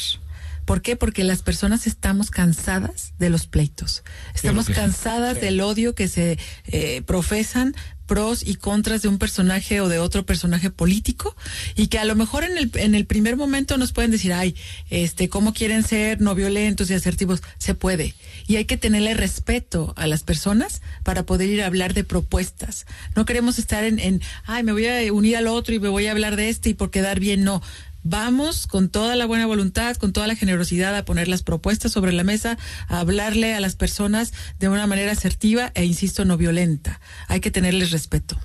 [0.65, 0.95] ¿Por qué?
[0.95, 4.03] Porque las personas estamos cansadas de los pleitos.
[4.35, 7.75] Estamos cansadas del odio que se eh, profesan
[8.09, 11.35] pros y contras de un personaje o de otro personaje político
[11.75, 14.55] y que a lo mejor en el, en el primer momento nos pueden decir, ay,
[14.89, 17.43] este, ¿cómo quieren ser no violentos y asertivos?
[17.59, 18.15] Se puede.
[18.47, 22.87] Y hay que tenerle respeto a las personas para poder ir a hablar de propuestas.
[23.15, 26.07] No queremos estar en, en ay, me voy a unir al otro y me voy
[26.07, 27.61] a hablar de este y por quedar bien, no.
[28.03, 32.13] Vamos con toda la buena voluntad, con toda la generosidad a poner las propuestas sobre
[32.13, 32.57] la mesa,
[32.87, 36.99] a hablarle a las personas de una manera asertiva e, insisto, no violenta.
[37.27, 38.37] Hay que tenerles respeto.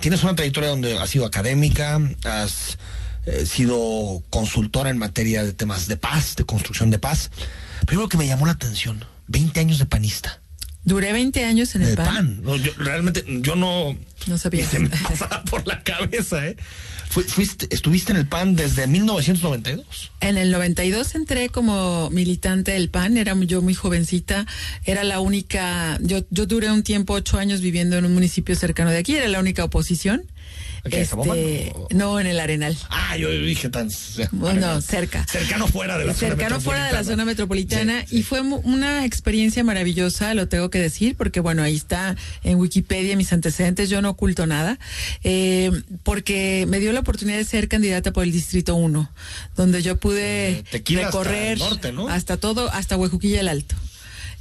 [0.00, 2.78] Tienes una trayectoria donde has sido académica, has
[3.26, 7.30] eh, sido consultora en materia de temas de paz, de construcción de paz.
[7.90, 10.40] Lo que me llamó la atención, 20 años de panista.
[10.84, 12.06] Duré 20 años en el de PAN.
[12.06, 12.40] pan.
[12.42, 13.96] No, yo, realmente, yo no.
[14.26, 14.66] No sabía.
[14.70, 16.56] se me pasaba por la cabeza, ¿eh?
[17.08, 20.10] Fui- fuiste, estuviste en el PAN desde 1992.
[20.20, 24.46] En el 92 entré como militante del PAN, era yo muy jovencita,
[24.84, 28.90] era la única, yo, yo duré un tiempo, ocho años viviendo en un municipio cercano
[28.90, 30.24] de aquí, era la única oposición.
[30.84, 32.76] Este, no, en el Arenal.
[32.90, 33.88] Ah, yo dije tan.
[34.32, 35.26] Bueno, cerca.
[35.26, 37.94] Cercano fuera de la zona cercano fuera de la zona metropolitana.
[37.94, 42.58] metropolitana y fue una experiencia maravillosa, lo tengo que decir, porque bueno, ahí está en
[42.58, 44.78] Wikipedia mis antecedentes, yo no oculto nada,
[45.22, 45.70] eh,
[46.02, 49.10] porque me dio la oportunidad de ser candidata por el Distrito 1,
[49.56, 52.08] donde yo pude hasta recorrer norte, ¿no?
[52.08, 53.74] hasta todo, hasta Huejuquilla el Alto.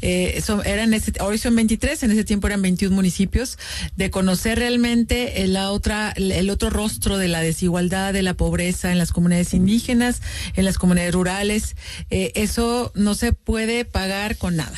[0.06, 3.58] Eh, son, eran ese, hoy son 23, en ese tiempo eran 21 municipios,
[3.96, 8.92] de conocer realmente el, la otra, el otro rostro de la desigualdad, de la pobreza
[8.92, 10.22] en las comunidades indígenas,
[10.56, 11.78] en las comunidades rurales.
[12.10, 14.78] Eh, eso no se puede pagar con nada.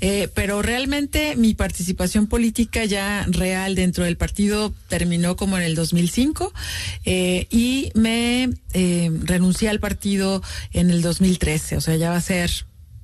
[0.00, 5.74] Eh, pero realmente mi participación política ya real dentro del partido terminó como en el
[5.74, 6.52] 2005
[7.04, 10.42] eh, y me eh, renuncié al partido
[10.72, 12.50] en el 2013, o sea, ya va a ser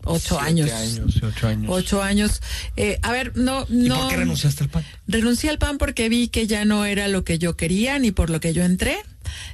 [0.07, 0.71] ocho años.
[0.71, 1.67] años, ocho años.
[1.69, 2.43] Ocho años.
[2.77, 3.99] Eh, a ver, no, ¿Y no.
[4.01, 4.85] por qué renunciaste al PAN?
[5.07, 8.31] Renuncié al PAN porque vi que ya no era lo que yo quería ni por
[8.31, 8.97] lo que yo entré.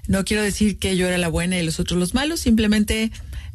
[0.07, 3.11] No quiero decir que yo era la buena y los otros los malos, simplemente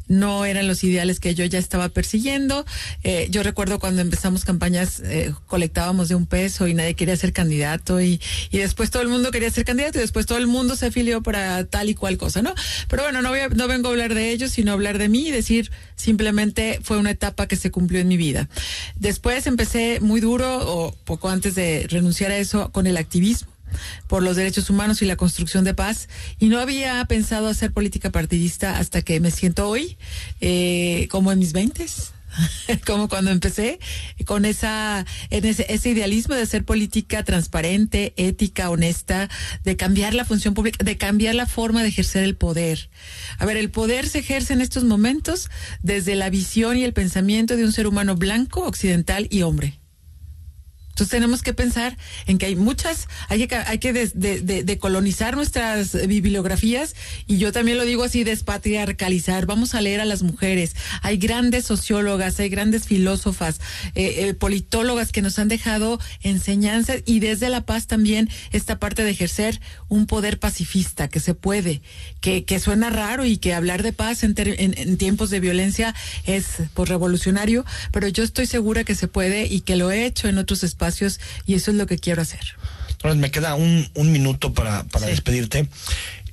[0.08, 2.64] no eran los ideales que yo ya estaba persiguiendo.
[3.04, 7.32] Eh, yo recuerdo cuando empezamos campañas, eh, colectábamos de un peso y nadie quería ser
[7.32, 10.76] candidato y, y después todo el mundo quería ser candidato y después todo el mundo
[10.76, 12.54] se afilió para tal y cual cosa, ¿no?
[12.88, 15.28] Pero bueno, no, voy a- no vengo a hablar de ellos, sino hablar de mí
[15.28, 18.48] y decir simplemente fue una etapa que se cumplió en mi vida.
[18.96, 23.48] Después empecé muy duro o poco antes de renunciar a eso con el activismo
[24.06, 28.10] por los derechos humanos y la construcción de paz y no había pensado hacer política
[28.10, 29.96] partidista hasta que me siento hoy
[30.40, 32.12] eh, como en mis veintes
[32.86, 33.78] como cuando empecé
[34.24, 39.28] con esa en ese, ese idealismo de hacer política transparente, ética, honesta,
[39.64, 42.90] de cambiar la función pública, de cambiar la forma de ejercer el poder.
[43.38, 45.50] A ver, el poder se ejerce en estos momentos
[45.82, 49.78] desde la visión y el pensamiento de un ser humano blanco, occidental y hombre.
[50.98, 56.96] Entonces tenemos que pensar en que hay muchas, hay que, hay que decolonizar nuestras bibliografías
[57.28, 59.46] y yo también lo digo así, despatriarcalizar.
[59.46, 60.74] Vamos a leer a las mujeres.
[61.02, 63.60] Hay grandes sociólogas, hay grandes filósofas,
[63.94, 69.04] eh, eh, politólogas que nos han dejado enseñanzas y desde la paz también esta parte
[69.04, 71.80] de ejercer un poder pacifista que se puede,
[72.20, 75.38] que, que suena raro y que hablar de paz en, ter- en- en tiempos de
[75.38, 75.94] violencia
[76.26, 80.26] es pues, revolucionario, pero yo estoy segura que se puede y que lo he hecho
[80.28, 80.87] en otros espacios
[81.46, 82.40] y eso es lo que quiero hacer.
[82.90, 85.68] Entonces me queda un, un minuto para, para despedirte.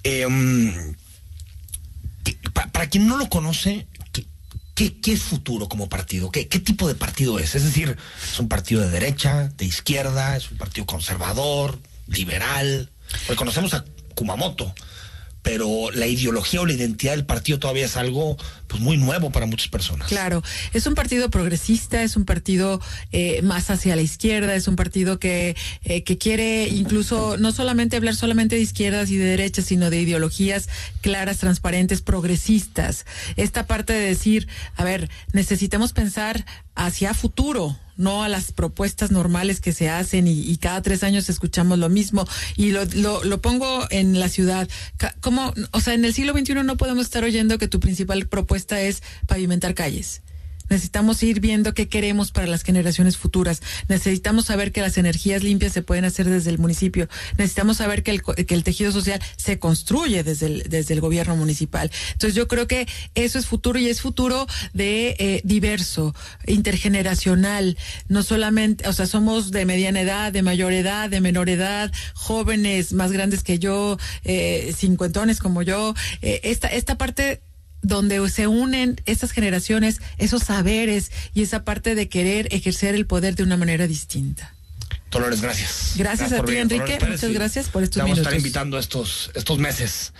[0.04, 0.96] Eh, mm,
[2.24, 3.88] que- pa- para quien no lo conoce,
[4.74, 6.32] ¿qué, qué, es futuro como partido?
[6.32, 7.56] ¿Qué, ¿Qué tipo de partido es?
[7.56, 7.96] Es decir,
[8.32, 10.36] ¿es un partido de derecha, de izquierda?
[10.38, 12.90] ¿Es un partido conservador, liberal?
[13.28, 14.74] Porque conocemos a Kumamoto,
[15.46, 18.36] pero la ideología o la identidad del partido todavía es algo
[18.66, 20.08] pues muy nuevo para muchas personas.
[20.08, 20.42] Claro,
[20.74, 22.82] es un partido progresista, es un partido
[23.12, 27.96] eh, más hacia la izquierda, es un partido que, eh, que quiere incluso no solamente
[27.96, 30.68] hablar solamente de izquierdas y de derechas, sino de ideologías
[31.02, 33.06] claras, transparentes, progresistas.
[33.36, 36.44] Esta parte de decir, a ver, necesitamos pensar
[36.74, 41.78] hacia futuro, no a las propuestas normales que se hacen y, cada tres años escuchamos
[41.78, 42.28] lo mismo.
[42.56, 44.68] Y lo, lo, lo pongo en la ciudad.
[45.22, 48.82] ¿Cómo, o sea, en el siglo XXI no podemos estar oyendo que tu principal propuesta
[48.82, 50.22] es pavimentar calles.
[50.70, 53.62] Necesitamos ir viendo qué queremos para las generaciones futuras.
[53.88, 57.08] Necesitamos saber que las energías limpias se pueden hacer desde el municipio.
[57.38, 61.36] Necesitamos saber que el, que el tejido social se construye desde el, desde el gobierno
[61.36, 61.92] municipal.
[62.14, 66.16] Entonces yo creo que eso es futuro y es futuro de eh, diverso,
[66.48, 67.78] intergeneracional.
[68.08, 72.94] No solamente, o sea, somos de mediana edad, de mayor edad, de menor edad, jóvenes
[72.94, 75.94] más grandes que yo, eh, cincuentones como yo.
[76.22, 77.42] Eh, esta, esta parte
[77.88, 83.36] donde se unen estas generaciones, esos saberes y esa parte de querer ejercer el poder
[83.36, 84.54] de una manera distinta.
[85.12, 85.94] Dolores, gracias.
[85.96, 86.94] Gracias a ti, venir, Enrique.
[86.98, 88.46] Dolores Muchas gracias por estos te vamos a estar minutos.
[88.48, 90.12] invitando estos, estos meses.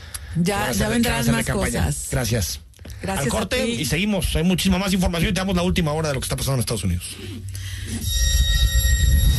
[0.42, 2.08] Ya, ya vendrán más cosas.
[2.12, 2.60] Gracias.
[3.02, 3.72] Gracias Al a corte ti.
[3.82, 4.36] y seguimos.
[4.36, 6.56] Hay muchísima más información y te damos la última hora de lo que está pasando
[6.56, 7.04] en Estados Unidos.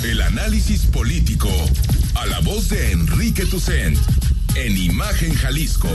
[0.03, 1.49] El análisis político.
[2.15, 3.97] A la voz de Enrique Tucent.
[4.57, 5.89] En Imagen Jalisco.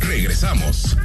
[0.00, 0.96] Regresamos.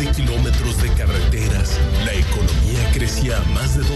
[0.00, 1.78] De kilómetros de carreteras.
[2.06, 3.92] La economía crecía a más de 2%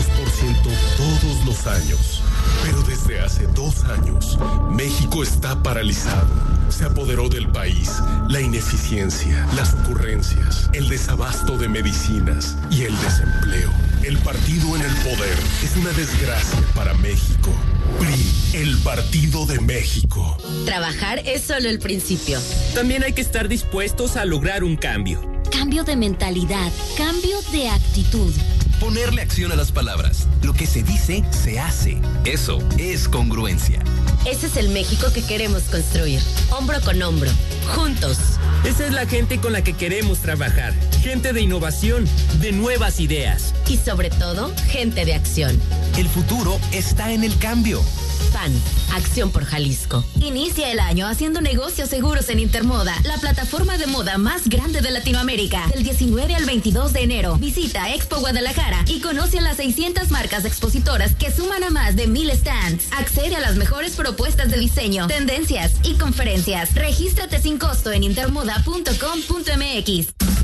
[0.99, 2.23] todos los años.
[2.63, 4.39] Pero desde hace dos años,
[4.71, 6.29] México está paralizado.
[6.69, 7.91] Se apoderó del país
[8.29, 13.71] la ineficiencia, las ocurrencias, el desabasto de medicinas y el desempleo.
[14.03, 17.51] El partido en el poder es una desgracia para México.
[17.99, 20.37] PRI, el Partido de México.
[20.67, 22.39] Trabajar es solo el principio.
[22.75, 25.34] También hay que estar dispuestos a lograr un cambio.
[25.57, 28.35] Cambio de mentalidad, cambio de actitud.
[28.81, 30.27] Ponerle acción a las palabras.
[30.43, 32.01] Lo que se dice, se hace.
[32.25, 33.79] Eso es congruencia.
[34.27, 36.21] Ese es el México que queremos construir.
[36.51, 37.31] Hombro con hombro.
[37.73, 38.19] Juntos.
[38.65, 40.75] Esa es la gente con la que queremos trabajar.
[41.03, 42.05] Gente de innovación,
[42.41, 43.55] de nuevas ideas.
[43.69, 45.59] Y sobre todo, gente de acción.
[45.97, 47.81] El futuro está en el cambio.
[48.35, 48.53] PAN.
[48.93, 50.05] Acción por Jalisco.
[50.21, 54.91] Inicia el año haciendo negocios seguros en Intermoda, la plataforma de moda más grande de
[54.91, 55.69] Latinoamérica.
[55.69, 60.45] Del 19 al 22 de enero, visita Expo Guadalajara y conoce a las 600 marcas
[60.45, 62.87] expositoras que suman a más de 1000 stands.
[62.93, 66.75] Accede a las mejores propuestas de diseño, tendencias y conferencias.
[66.75, 70.44] Regístrate sin costo en intermoda.com.mx.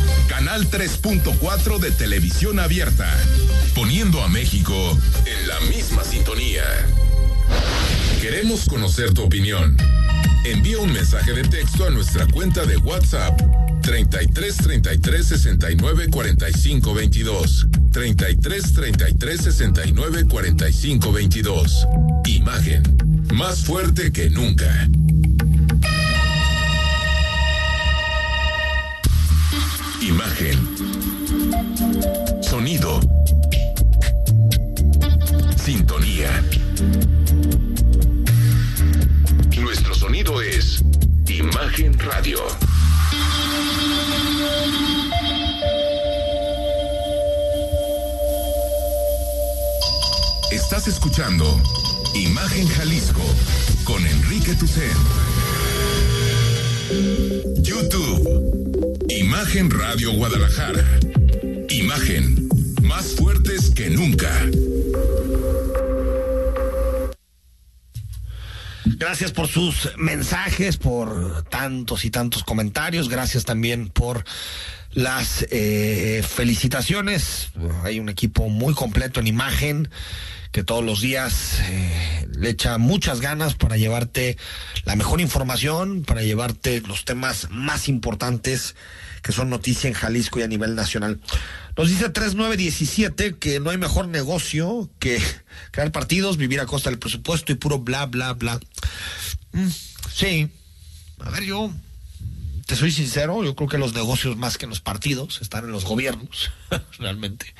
[0.31, 3.05] Canal 3.4 de televisión abierta,
[3.75, 4.73] poniendo a México
[5.25, 6.63] en la misma sintonía.
[8.21, 9.75] Queremos conocer tu opinión.
[10.45, 13.41] Envía un mensaje de texto a nuestra cuenta de WhatsApp
[13.81, 21.87] 33 33 69 45 22 33 33 69 45 22
[22.25, 22.83] Imagen
[23.33, 24.87] más fuerte que nunca.
[32.61, 32.99] Sonido.
[35.57, 36.43] Sintonía.
[39.59, 40.83] Nuestro sonido es
[41.27, 42.37] Imagen Radio.
[50.51, 51.59] Estás escuchando
[52.13, 53.23] Imagen Jalisco
[53.85, 54.83] con Enrique Tucen.
[57.63, 59.01] YouTube.
[59.09, 60.85] Imagen Radio Guadalajara.
[61.69, 62.50] Imagen.
[62.91, 64.29] Más fuertes que nunca.
[68.83, 73.07] Gracias por sus mensajes, por tantos y tantos comentarios.
[73.07, 74.25] Gracias también por
[74.91, 77.51] las eh, felicitaciones.
[77.83, 79.89] Hay un equipo muy completo en imagen
[80.51, 84.37] que todos los días eh, le echa muchas ganas para llevarte
[84.83, 88.75] la mejor información, para llevarte los temas más importantes
[89.21, 91.19] que son noticia en Jalisco y a nivel nacional.
[91.77, 95.21] Nos dice 3917 que no hay mejor negocio que
[95.71, 98.59] crear partidos, vivir a costa del presupuesto y puro bla, bla, bla.
[99.53, 99.69] Mm,
[100.13, 100.49] sí.
[101.19, 101.71] A ver, yo
[102.65, 105.71] te soy sincero, yo creo que los negocios más que en los partidos están en
[105.71, 106.51] los gobiernos,
[106.99, 107.53] realmente.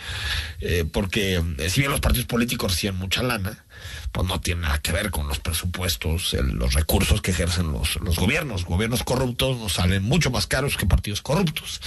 [0.62, 3.66] Eh, porque eh, si bien los partidos políticos reciben mucha lana,
[4.12, 8.18] pues no tiene nada que ver con los presupuestos, los recursos que ejercen los, los
[8.18, 8.66] gobiernos.
[8.66, 11.82] Gobiernos corruptos nos salen mucho más caros que partidos corruptos.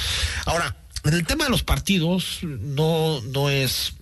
[0.46, 3.94] Ahora, en el tema de los partidos, no, no es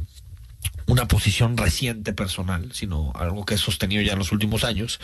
[0.87, 5.01] una posición reciente personal, sino algo que he sostenido ya en los últimos años.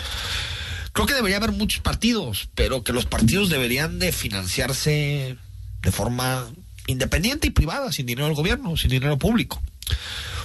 [0.93, 5.37] Creo que debería haber muchos partidos, pero que los partidos deberían de financiarse
[5.83, 6.47] de forma
[6.87, 9.61] independiente y privada, sin dinero del gobierno, sin dinero público.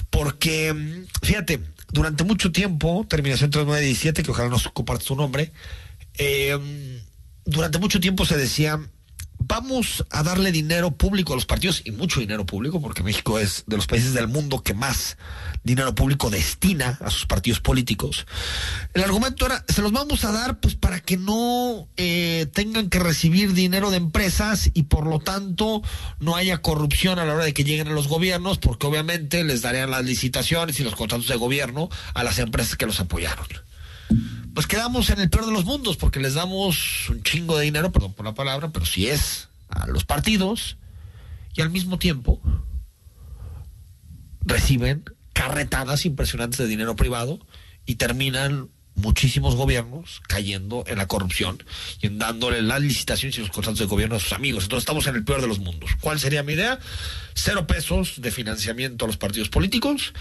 [0.10, 1.60] Porque, fíjate,
[1.94, 5.52] durante mucho tiempo, terminación 3917, que ojalá nos comparte su nombre,
[6.18, 6.58] eh,
[7.46, 8.80] durante mucho tiempo se decía,
[9.48, 13.64] vamos a darle dinero público a los partidos y mucho dinero público, porque México es
[13.68, 15.18] de los países del mundo que más
[15.64, 18.26] dinero público destina a sus partidos políticos.
[18.94, 23.00] El argumento era, se los vamos a dar pues para que no eh, tengan que
[23.00, 25.82] recibir dinero de empresas y por lo tanto
[26.20, 29.62] no haya corrupción a la hora de que lleguen a los gobiernos, porque obviamente les
[29.62, 33.48] darían las licitaciones y los contratos de gobierno a las empresas que los apoyaron
[34.54, 37.92] pues quedamos en el peor de los mundos porque les damos un chingo de dinero,
[37.92, 40.78] perdón por la palabra, pero si es a los partidos
[41.56, 42.40] y al mismo tiempo
[44.42, 47.40] reciben carretadas impresionantes de dinero privado
[47.86, 51.64] y terminan muchísimos gobiernos cayendo en la corrupción
[52.02, 54.64] y en dándole las licitaciones y los contratos de gobierno a sus amigos.
[54.64, 55.92] Entonces estamos en el peor de los mundos.
[56.02, 56.80] ¿Cuál sería mi idea?
[57.34, 60.14] Cero pesos de financiamiento a los partidos políticos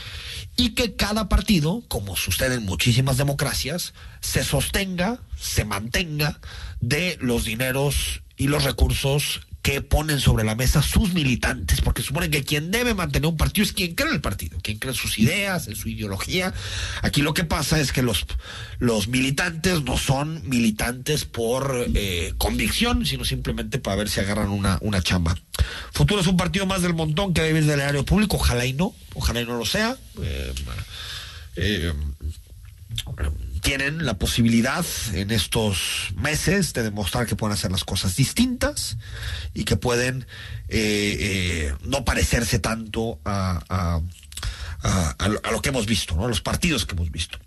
[0.57, 6.41] y que cada partido, como sucede en muchísimas democracias, se sostenga, se mantenga
[6.81, 12.33] de los dineros y los recursos que ponen sobre la mesa sus militantes, porque suponen
[12.33, 14.99] que quien debe mantener un partido es quien cree en el partido, quien cree en
[14.99, 16.53] sus ideas, en su ideología.
[17.03, 18.27] Aquí lo que pasa es que los,
[18.81, 24.79] los militantes no son militantes por eh, convicción, sino simplemente para ver si agarran una,
[24.81, 25.37] una chamba.
[25.93, 28.73] Futuro es un partido más del montón que debe ir del erario público, ojalá y
[28.73, 29.97] no, ojalá y no lo sea.
[30.21, 30.53] Eh,
[31.55, 31.93] eh,
[33.63, 34.85] tienen la posibilidad
[35.15, 38.97] en estos meses de demostrar que pueden hacer las cosas distintas
[39.55, 40.27] y que pueden
[40.69, 43.63] eh, eh, no parecerse tanto a,
[44.83, 46.25] a, a, lo que hemos visto, ¿no?
[46.25, 47.39] a los partidos que hemos visto.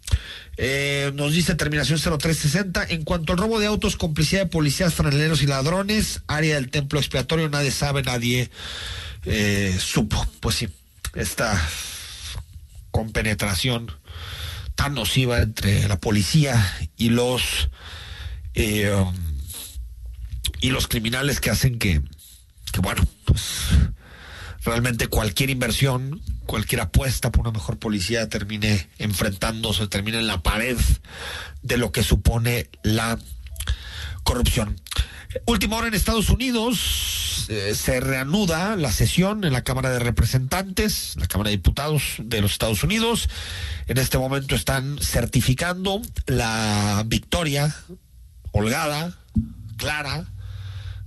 [0.55, 5.41] Eh, nos dice terminación 0360, en cuanto al robo de autos, complicidad de policías, franeleros
[5.41, 8.49] y ladrones, área del templo expiatorio, nadie sabe, nadie
[9.79, 10.25] supo.
[10.39, 10.69] Pues sí,
[11.13, 11.61] esta
[12.91, 13.91] compenetración
[14.75, 17.69] tan nociva entre la policía y los
[18.53, 19.15] eh, um,
[20.61, 22.01] y los criminales que hacen que,
[22.81, 23.67] bueno, pues
[24.63, 30.77] realmente cualquier inversión, cualquier apuesta por una mejor policía termine enfrentándose, termine en la pared
[31.61, 33.19] de lo que supone la
[34.23, 34.79] corrupción.
[35.43, 41.15] Última hora en Estados Unidos, eh, se reanuda la sesión en la Cámara de Representantes,
[41.17, 43.29] la Cámara de Diputados de los Estados Unidos.
[43.87, 47.75] En este momento están certificando la victoria
[48.51, 49.17] holgada,
[49.77, 50.25] clara,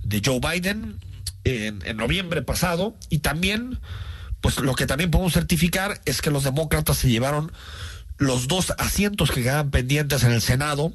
[0.03, 0.99] de Joe Biden
[1.43, 2.95] en, en noviembre pasado.
[3.09, 3.79] Y también,
[4.41, 7.51] pues lo que también podemos certificar es que los demócratas se llevaron
[8.17, 10.93] los dos asientos que quedaban pendientes en el Senado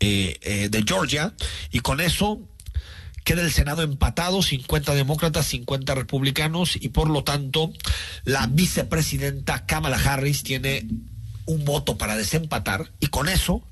[0.00, 1.34] eh, eh, de Georgia
[1.70, 2.40] y con eso
[3.24, 7.72] queda el Senado empatado, 50 demócratas, 50 republicanos y por lo tanto
[8.24, 10.86] la vicepresidenta Kamala Harris tiene
[11.46, 13.62] un voto para desempatar y con eso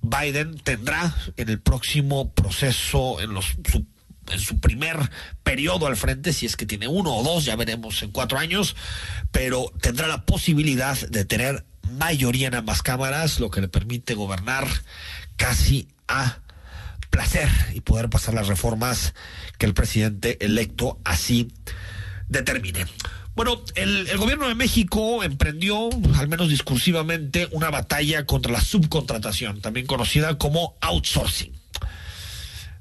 [0.00, 3.84] Biden tendrá en el próximo proceso, en los su,
[4.30, 4.96] en su primer
[5.42, 8.76] periodo al frente, si es que tiene uno o dos, ya veremos en cuatro años,
[9.32, 14.66] pero tendrá la posibilidad de tener mayoría en ambas cámaras, lo que le permite gobernar
[15.38, 16.40] casi a
[17.08, 19.14] placer y poder pasar las reformas
[19.56, 21.50] que el presidente electo así
[22.28, 22.86] determine.
[23.34, 29.86] Bueno, el, gobierno de México emprendió, al menos discursivamente, una batalla contra la subcontratación, también
[29.86, 31.52] conocida como outsourcing.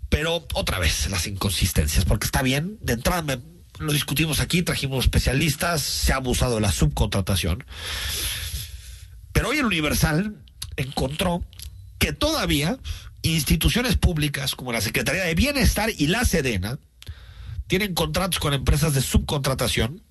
[0.09, 3.39] Pero otra vez las inconsistencias, porque está bien, de entrada me,
[3.77, 7.63] lo discutimos aquí, trajimos especialistas, se ha abusado de la subcontratación.
[9.31, 10.43] Pero hoy el Universal
[10.75, 11.43] encontró
[11.97, 12.77] que todavía
[13.21, 16.79] instituciones públicas como la Secretaría de Bienestar y la Sedena
[17.67, 20.01] tienen contratos con empresas de subcontratación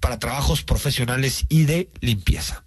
[0.00, 2.64] para trabajos profesionales y de limpieza.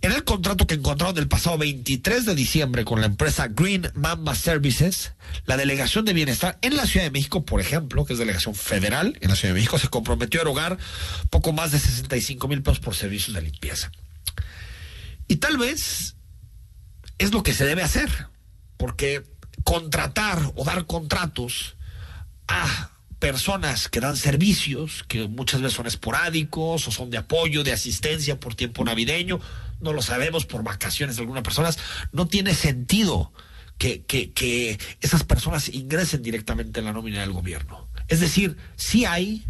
[0.00, 4.36] En el contrato que encontraron del pasado 23 de diciembre con la empresa Green Mamba
[4.36, 5.12] Services,
[5.44, 9.18] la Delegación de Bienestar en la Ciudad de México, por ejemplo, que es delegación federal
[9.20, 10.78] en la Ciudad de México, se comprometió a erogar
[11.30, 13.90] poco más de 65 mil pesos por servicios de limpieza.
[15.26, 16.14] Y tal vez
[17.18, 18.10] es lo que se debe hacer,
[18.76, 19.24] porque
[19.64, 21.76] contratar o dar contratos
[22.46, 27.72] a personas que dan servicios, que muchas veces son esporádicos o son de apoyo, de
[27.72, 29.40] asistencia por tiempo navideño,
[29.80, 31.78] no lo sabemos por vacaciones de algunas personas,
[32.12, 33.32] no tiene sentido
[33.76, 37.88] que, que, que esas personas ingresen directamente en la nómina del gobierno.
[38.08, 39.44] Es decir, sí hay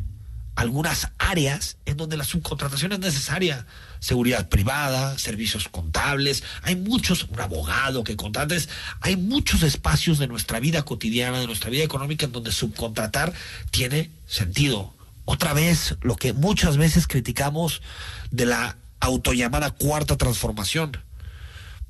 [0.54, 3.66] algunas áreas en donde la subcontratación es necesaria.
[4.00, 8.68] Seguridad privada, servicios contables, hay muchos, un abogado que contrates,
[9.00, 13.32] hay muchos espacios de nuestra vida cotidiana, de nuestra vida económica en donde subcontratar
[13.70, 14.94] tiene sentido.
[15.24, 17.82] Otra vez, lo que muchas veces criticamos
[18.30, 20.96] de la autollamada cuarta transformación,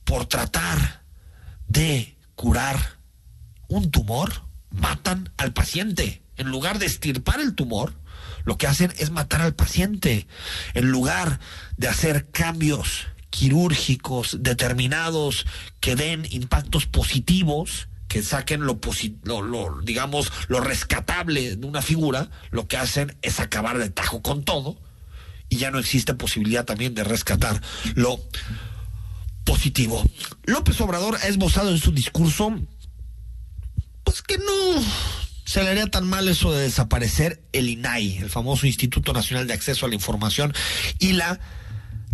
[0.04, 1.02] por tratar
[1.68, 2.96] de curar
[3.68, 4.32] un tumor,
[4.70, 6.22] matan al paciente.
[6.36, 7.92] En lugar de estirpar el tumor,
[8.44, 10.26] lo que hacen es matar al paciente.
[10.74, 11.40] En lugar
[11.76, 15.46] de hacer cambios quirúrgicos determinados
[15.80, 18.80] que den impactos positivos, que saquen lo,
[19.82, 24.78] digamos, lo rescatable de una figura, lo que hacen es acabar de tajo con todo
[25.50, 27.60] y ya no existe posibilidad también de rescatar
[27.94, 28.20] lo
[29.44, 30.02] positivo.
[30.44, 32.58] López Obrador ha esbozado en su discurso,
[34.04, 34.82] pues que no
[35.48, 39.54] se le haría tan mal eso de desaparecer el INAI, el famoso Instituto Nacional de
[39.54, 40.52] Acceso a la Información
[40.98, 41.40] y la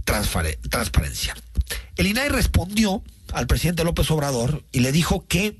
[0.04, 1.34] Transparencia.
[1.96, 5.58] El INAI respondió al presidente López Obrador y le dijo que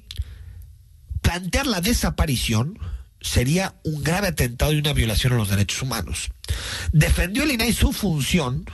[1.21, 2.79] plantear la desaparición
[3.21, 6.31] sería un grave atentado y una violación a los derechos humanos.
[6.93, 8.67] Defendió el INAI su función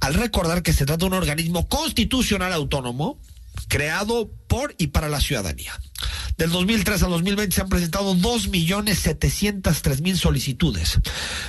[0.00, 3.20] al recordar que se trata de un organismo constitucional autónomo
[3.68, 5.72] creado por y para la ciudadanía.
[6.36, 10.98] Del 2003 al 2020 se han presentado 2.703.000 solicitudes,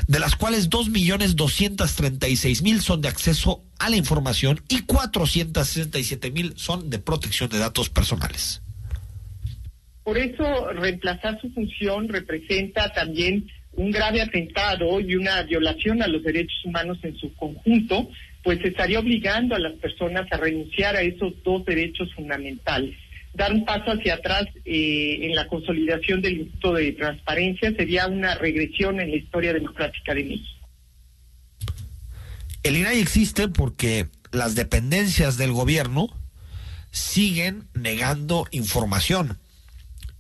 [0.07, 7.49] de las cuales 2.236.000 son de acceso a la información y 467.000 son de protección
[7.49, 8.61] de datos personales.
[10.03, 16.23] Por eso reemplazar su función representa también un grave atentado y una violación a los
[16.23, 18.07] derechos humanos en su conjunto,
[18.45, 22.95] pues estaría obligando a las personas a renunciar a esos dos derechos fundamentales.
[23.33, 28.35] Dar un paso hacia atrás eh, en la consolidación del Instituto de Transparencia sería una
[28.35, 30.69] regresión en la historia democrática de México.
[32.61, 36.07] El INAI existe porque las dependencias del gobierno
[36.91, 39.39] siguen negando información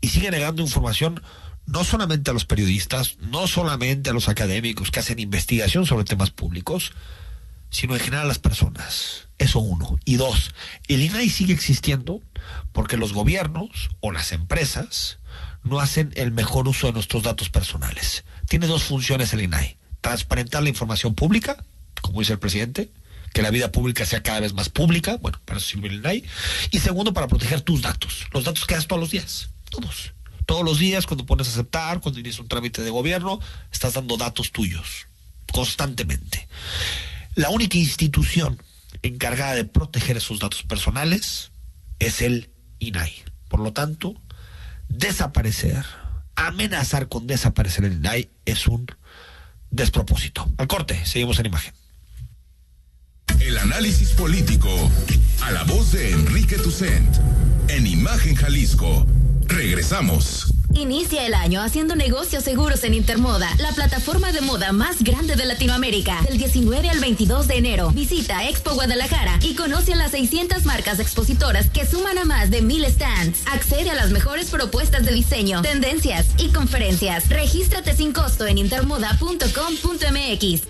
[0.01, 1.21] y siguen negando información
[1.67, 6.31] no solamente a los periodistas, no solamente a los académicos que hacen investigación sobre temas
[6.31, 6.91] públicos,
[7.75, 9.27] sino en general a las personas.
[9.37, 9.99] Eso uno.
[10.05, 10.55] Y dos,
[10.87, 12.21] el INAI sigue existiendo
[12.71, 15.19] porque los gobiernos o las empresas
[15.63, 18.23] no hacen el mejor uso de nuestros datos personales.
[18.47, 19.77] Tiene dos funciones el INAI.
[19.99, 21.65] Transparentar la información pública,
[22.01, 22.91] como dice el presidente,
[23.33, 26.23] que la vida pública sea cada vez más pública, bueno, para eso sirve el INAI.
[26.71, 30.13] Y segundo, para proteger tus datos, los datos que das todos los días, todos.
[30.45, 34.15] Todos los días, cuando pones a aceptar, cuando inicias un trámite de gobierno, estás dando
[34.15, 35.07] datos tuyos,
[35.51, 36.47] constantemente.
[37.35, 38.61] La única institución
[39.03, 41.51] encargada de proteger esos datos personales
[41.99, 43.11] es el INAI.
[43.49, 44.15] Por lo tanto,
[44.87, 45.85] desaparecer,
[46.35, 48.87] amenazar con desaparecer el INAI es un
[49.69, 50.49] despropósito.
[50.57, 51.73] Al corte, seguimos en imagen.
[53.41, 54.69] El análisis político
[55.41, 57.17] a la voz de Enrique Tucent
[57.67, 59.05] en Imagen Jalisco.
[59.47, 60.51] Regresamos.
[60.73, 65.45] Inicia el año haciendo negocios seguros en Intermoda, la plataforma de moda más grande de
[65.45, 66.21] Latinoamérica.
[66.23, 70.99] Del 19 al 22 de enero, visita Expo Guadalajara y conoce a las 600 marcas
[70.99, 73.43] expositoras que suman a más de mil stands.
[73.45, 77.29] Accede a las mejores propuestas de diseño, tendencias y conferencias.
[77.29, 80.61] Regístrate sin costo en intermoda.com.mx.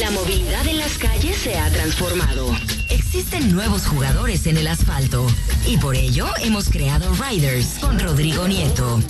[0.00, 2.48] La movilidad en las calles se ha transformado.
[2.90, 5.26] Existen nuevos jugadores en el asfalto
[5.66, 9.00] y por ello hemos creado Riders con Rodrigo Nieto.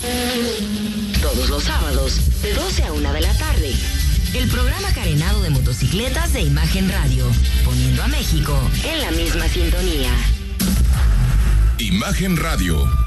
[1.21, 3.73] Todos los sábados, de 12 a 1 de la tarde.
[4.33, 7.25] El programa carenado de motocicletas de Imagen Radio,
[7.63, 10.11] poniendo a México en la misma sintonía.
[11.79, 13.06] Imagen Radio,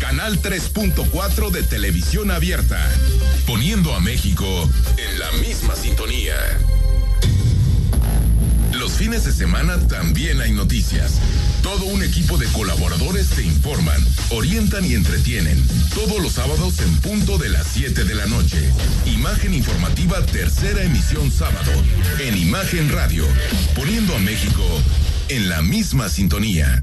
[0.00, 2.78] Canal 3.4 de televisión abierta,
[3.46, 4.46] poniendo a México
[4.96, 6.34] en la misma sintonía.
[8.72, 11.14] Los fines de semana también hay noticias.
[11.62, 15.62] Todo un equipo de colaboradores te informan, orientan y entretienen.
[15.94, 18.70] Todos los sábados en punto de las 7 de la noche.
[19.06, 21.72] Imagen informativa tercera emisión sábado.
[22.20, 23.26] En Imagen Radio.
[23.74, 24.62] Poniendo a México
[25.28, 26.82] en la misma sintonía.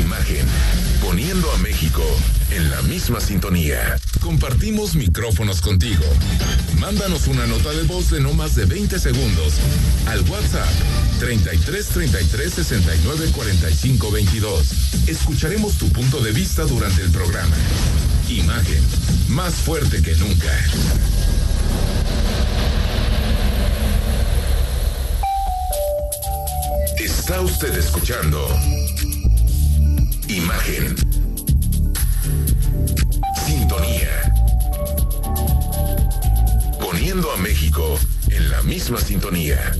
[0.00, 0.46] Imagen,
[1.00, 2.02] poniendo a México
[2.50, 3.96] en la misma sintonía.
[4.20, 6.04] Compartimos micrófonos contigo.
[6.78, 9.54] Mándanos una nota de voz de no más de 20 segundos
[10.06, 10.68] al WhatsApp
[11.20, 14.72] 33 33 69 45 22.
[15.06, 17.56] Escucharemos tu punto de vista durante el programa.
[18.28, 18.82] Imagen,
[19.28, 20.52] más fuerte que nunca.
[26.98, 28.48] Está usted escuchando
[30.28, 30.96] Imagen.
[33.46, 34.32] Sintonía.
[36.80, 37.98] Poniendo a México
[38.30, 39.72] en la misma sintonía.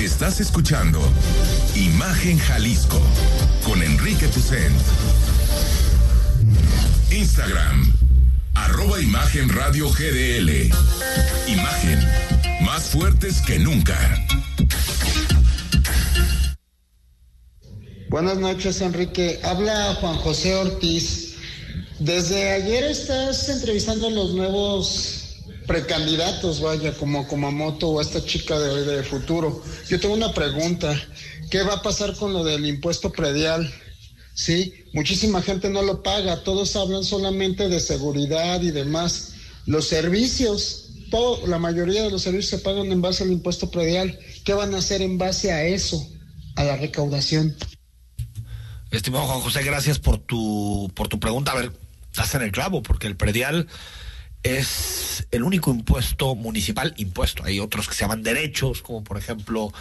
[0.00, 1.00] Estás escuchando
[1.74, 3.00] Imagen Jalisco
[3.64, 4.74] con Enrique Tucent.
[7.10, 7.92] Instagram,
[8.64, 10.70] arroba Imagen Radio GDL.
[11.46, 12.00] Imagen,
[12.62, 13.96] más fuertes que nunca.
[18.08, 19.40] Buenas noches, Enrique.
[19.42, 21.36] Habla Juan José Ortiz.
[21.98, 28.70] Desde ayer estás entrevistando a los nuevos precandidatos, vaya, como Kumamoto o esta chica de
[28.70, 29.62] hoy de futuro.
[29.88, 30.94] Yo tengo una pregunta.
[31.50, 33.72] ¿Qué va a pasar con lo del impuesto predial?
[34.36, 36.44] Sí, muchísima gente no lo paga.
[36.44, 39.32] Todos hablan solamente de seguridad y demás.
[39.64, 44.18] Los servicios, todo, la mayoría de los servicios se pagan en base al impuesto predial.
[44.44, 46.06] ¿Qué van a hacer en base a eso?
[46.54, 47.56] A la recaudación.
[48.90, 51.52] Estimado Juan José, gracias por tu, por tu pregunta.
[51.52, 51.72] A ver,
[52.10, 53.68] estás en el clavo, porque el predial
[54.46, 57.44] es el único impuesto municipal impuesto.
[57.44, 59.72] Hay otros que se llaman derechos, como por ejemplo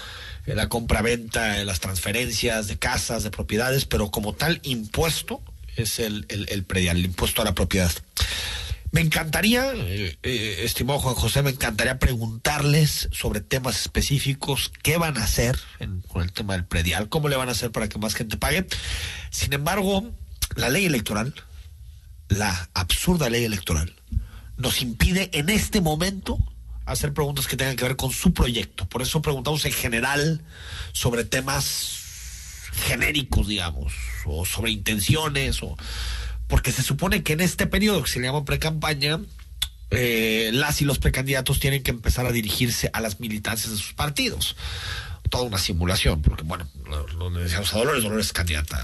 [0.46, 5.42] eh, la compra-venta, las transferencias de casas, de propiedades, pero como tal impuesto
[5.76, 7.92] es el, el, predial, el impuesto a la propiedad.
[8.92, 15.18] Me encantaría, eh, eh, estimado Juan José, me encantaría preguntarles sobre temas específicos, qué van
[15.18, 18.00] a hacer en, con el tema del predial, cómo le van a hacer para que
[18.00, 18.66] más gente pague.
[19.32, 20.10] Sin embargo,
[20.56, 21.34] la ley electoral,
[22.30, 23.94] la absurda ley electoral,
[24.58, 26.38] nos impide en este momento
[26.86, 28.88] hacer preguntas que tengan que ver con su proyecto.
[28.88, 30.42] Por eso preguntamos en general
[30.94, 32.02] sobre temas
[32.88, 33.94] genéricos, digamos,
[34.26, 35.78] o sobre intenciones, o
[36.48, 39.20] porque se supone que en este periodo que se le llama pre-campaña,
[39.92, 43.94] eh, las y los precandidatos tienen que empezar a dirigirse a las militancias de sus
[43.94, 44.56] partidos.
[45.30, 48.84] Toda una simulación, porque bueno, lo, lo decíamos a Dolores, Dolores es candidata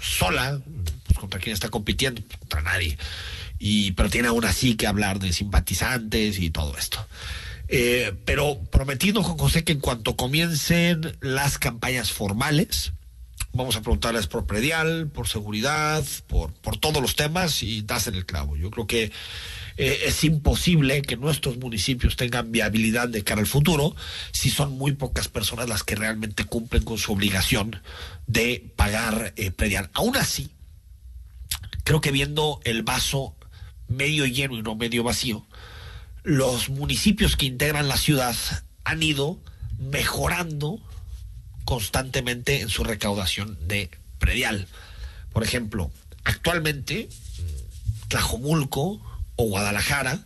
[0.00, 0.60] sola,
[1.06, 2.98] pues contra quién está compitiendo, contra nadie
[3.58, 7.06] y pero tiene aún así que hablar de simpatizantes y todo esto.
[7.68, 12.92] Eh, pero prometido Juan José que en cuanto comiencen las campañas formales,
[13.52, 18.14] vamos a preguntarles por predial, por seguridad, por, por todos los temas y das en
[18.14, 18.56] el clavo.
[18.56, 19.10] Yo creo que
[19.78, 23.94] eh, es imposible que nuestros municipios tengan viabilidad de cara al futuro
[24.32, 27.80] si son muy pocas personas las que realmente cumplen con su obligación
[28.26, 29.90] de pagar eh, predial.
[29.92, 30.50] Aún así,
[31.84, 33.35] creo que viendo el vaso
[33.88, 35.46] medio lleno y no medio vacío,
[36.22, 38.36] los municipios que integran la ciudad
[38.84, 39.38] han ido
[39.78, 40.80] mejorando
[41.64, 44.66] constantemente en su recaudación de predial.
[45.32, 45.90] Por ejemplo,
[46.24, 47.08] actualmente
[48.08, 49.00] Tlajomulco
[49.36, 50.24] o Guadalajara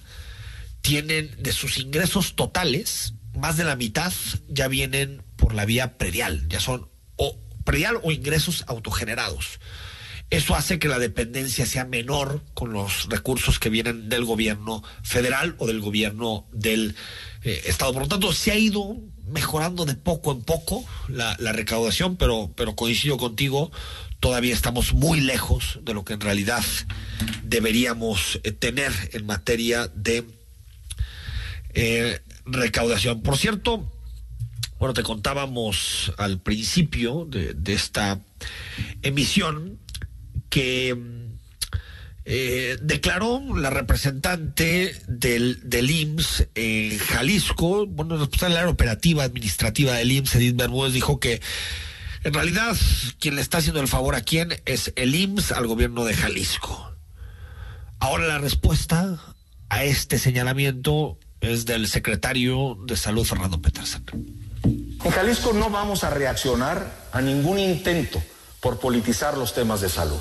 [0.81, 4.13] tienen de sus ingresos totales, más de la mitad
[4.49, 9.61] ya vienen por la vía predial, ya son o predial o ingresos autogenerados.
[10.31, 15.57] Eso hace que la dependencia sea menor con los recursos que vienen del gobierno federal
[15.59, 16.95] o del gobierno del
[17.43, 17.93] eh, Estado.
[17.93, 22.77] Por lo tanto, se ha ido mejorando de poco en poco la, recaudación, pero, pero
[22.77, 23.73] coincido contigo,
[24.21, 26.65] todavía estamos muy lejos de lo que en realidad
[27.43, 30.25] deberíamos eh, tener en materia de
[31.75, 33.21] eh, recaudación.
[33.23, 33.91] Por cierto,
[34.79, 38.21] bueno, te contábamos al principio de esta
[39.03, 39.81] emisión
[40.51, 40.97] que
[42.27, 49.95] eh, declaró la representante del, del IMSS en Jalisco, bueno, responsable de la operativa administrativa
[49.95, 51.41] del IMSS, Edith Bermúdez, dijo que
[52.23, 52.77] en realidad
[53.19, 56.95] quien le está haciendo el favor a quién es el IMSS al gobierno de Jalisco.
[57.99, 59.19] Ahora la respuesta
[59.71, 64.05] a este señalamiento es del secretario de Salud, Fernando Petersen.
[64.63, 68.23] En Jalisco no vamos a reaccionar a ningún intento
[68.61, 70.21] por politizar los temas de salud.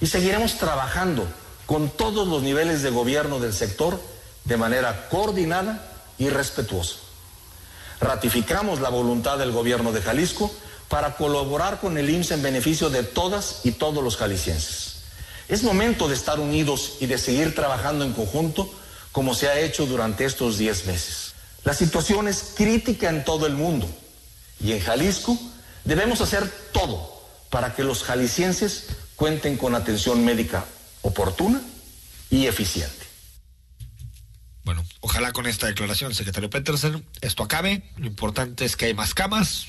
[0.00, 1.26] Y seguiremos trabajando
[1.66, 4.00] con todos los niveles de gobierno del sector
[4.44, 6.96] de manera coordinada y respetuosa.
[8.00, 10.52] Ratificamos la voluntad del gobierno de Jalisco
[10.88, 14.96] para colaborar con el IMSS en beneficio de todas y todos los jaliscienses.
[15.48, 18.70] Es momento de estar unidos y de seguir trabajando en conjunto
[19.12, 21.32] como se ha hecho durante estos 10 meses.
[21.64, 23.88] La situación es crítica en todo el mundo
[24.60, 25.36] y en Jalisco
[25.84, 28.84] debemos hacer todo para que los jaliscienses
[29.16, 30.64] cuenten con atención médica
[31.02, 31.60] oportuna
[32.30, 33.06] y eficiente.
[34.64, 37.82] Bueno, ojalá con esta declaración, secretario Petersen, esto acabe.
[37.96, 39.66] Lo importante es que hay más camas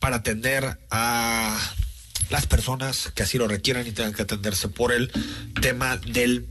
[0.00, 1.56] para atender a
[2.30, 5.10] las personas que así lo requieran y tengan que atenderse por el
[5.60, 6.46] tema del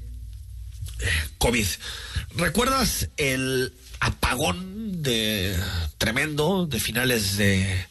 [0.99, 1.05] eh,
[1.37, 1.67] COVID.
[2.37, 5.57] ¿Recuerdas el apagón de
[5.97, 7.85] tremendo de finales de,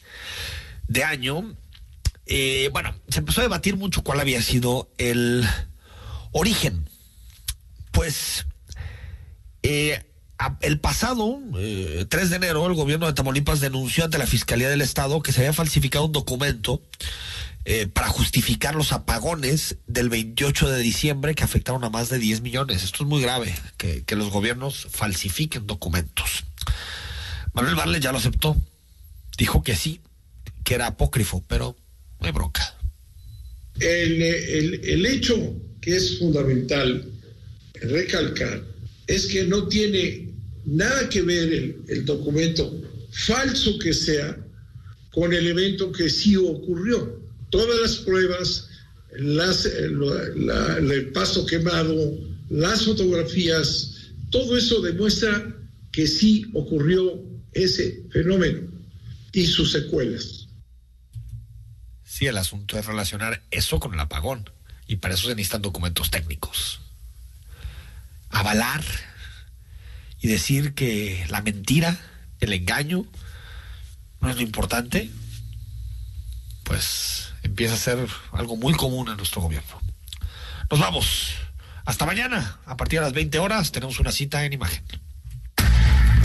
[0.87, 1.55] de año?
[2.27, 5.47] Eh, bueno, se empezó a debatir mucho cuál había sido el
[6.31, 6.89] origen.
[7.91, 8.45] Pues
[9.63, 10.03] eh,
[10.61, 15.21] el pasado 3 de enero, el gobierno de Tamaulipas denunció ante la Fiscalía del Estado
[15.21, 16.81] que se había falsificado un documento
[17.65, 22.41] eh, para justificar los apagones del 28 de diciembre que afectaron a más de 10
[22.41, 22.83] millones.
[22.83, 26.45] Esto es muy grave, que, que los gobiernos falsifiquen documentos.
[27.53, 28.55] Manuel Barle ya lo aceptó.
[29.37, 30.01] Dijo que sí,
[30.63, 31.75] que era apócrifo, pero
[32.19, 32.33] no hay.
[33.79, 37.05] El, el, hecho que es fundamental
[37.81, 38.63] recalcar
[39.05, 40.33] es que no tiene
[40.65, 44.37] nada que ver el, el, documento, falso que sea,
[45.11, 47.21] con el evento que sí ocurrió.
[47.51, 48.67] Todas las pruebas,
[49.17, 52.17] las, la, la, el paso quemado,
[52.49, 55.55] las fotografías, todo eso demuestra
[55.91, 58.67] que sí ocurrió ese fenómeno
[59.33, 60.46] y sus secuelas.
[62.17, 64.49] Sí, el asunto es relacionar eso con el apagón
[64.87, 66.81] y para eso se necesitan documentos técnicos.
[68.31, 68.83] Avalar
[70.19, 71.95] y decir que la mentira,
[72.39, 73.05] el engaño,
[74.19, 75.11] no es lo importante,
[76.63, 79.79] pues empieza a ser algo muy común en nuestro gobierno.
[80.71, 81.35] Nos vamos.
[81.85, 82.57] Hasta mañana.
[82.65, 84.83] A partir de las 20 horas tenemos una cita en imagen.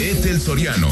[0.00, 0.88] Etel Soriano,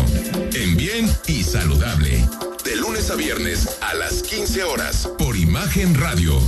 [0.54, 2.24] en bien y saludable.
[2.64, 6.38] De lunes a viernes a las 15 horas por Imagen Radio.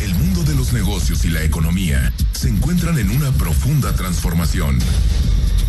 [0.00, 4.78] El mundo de los negocios y la economía se encuentran en una profunda transformación.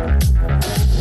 [0.00, 0.99] Thank you.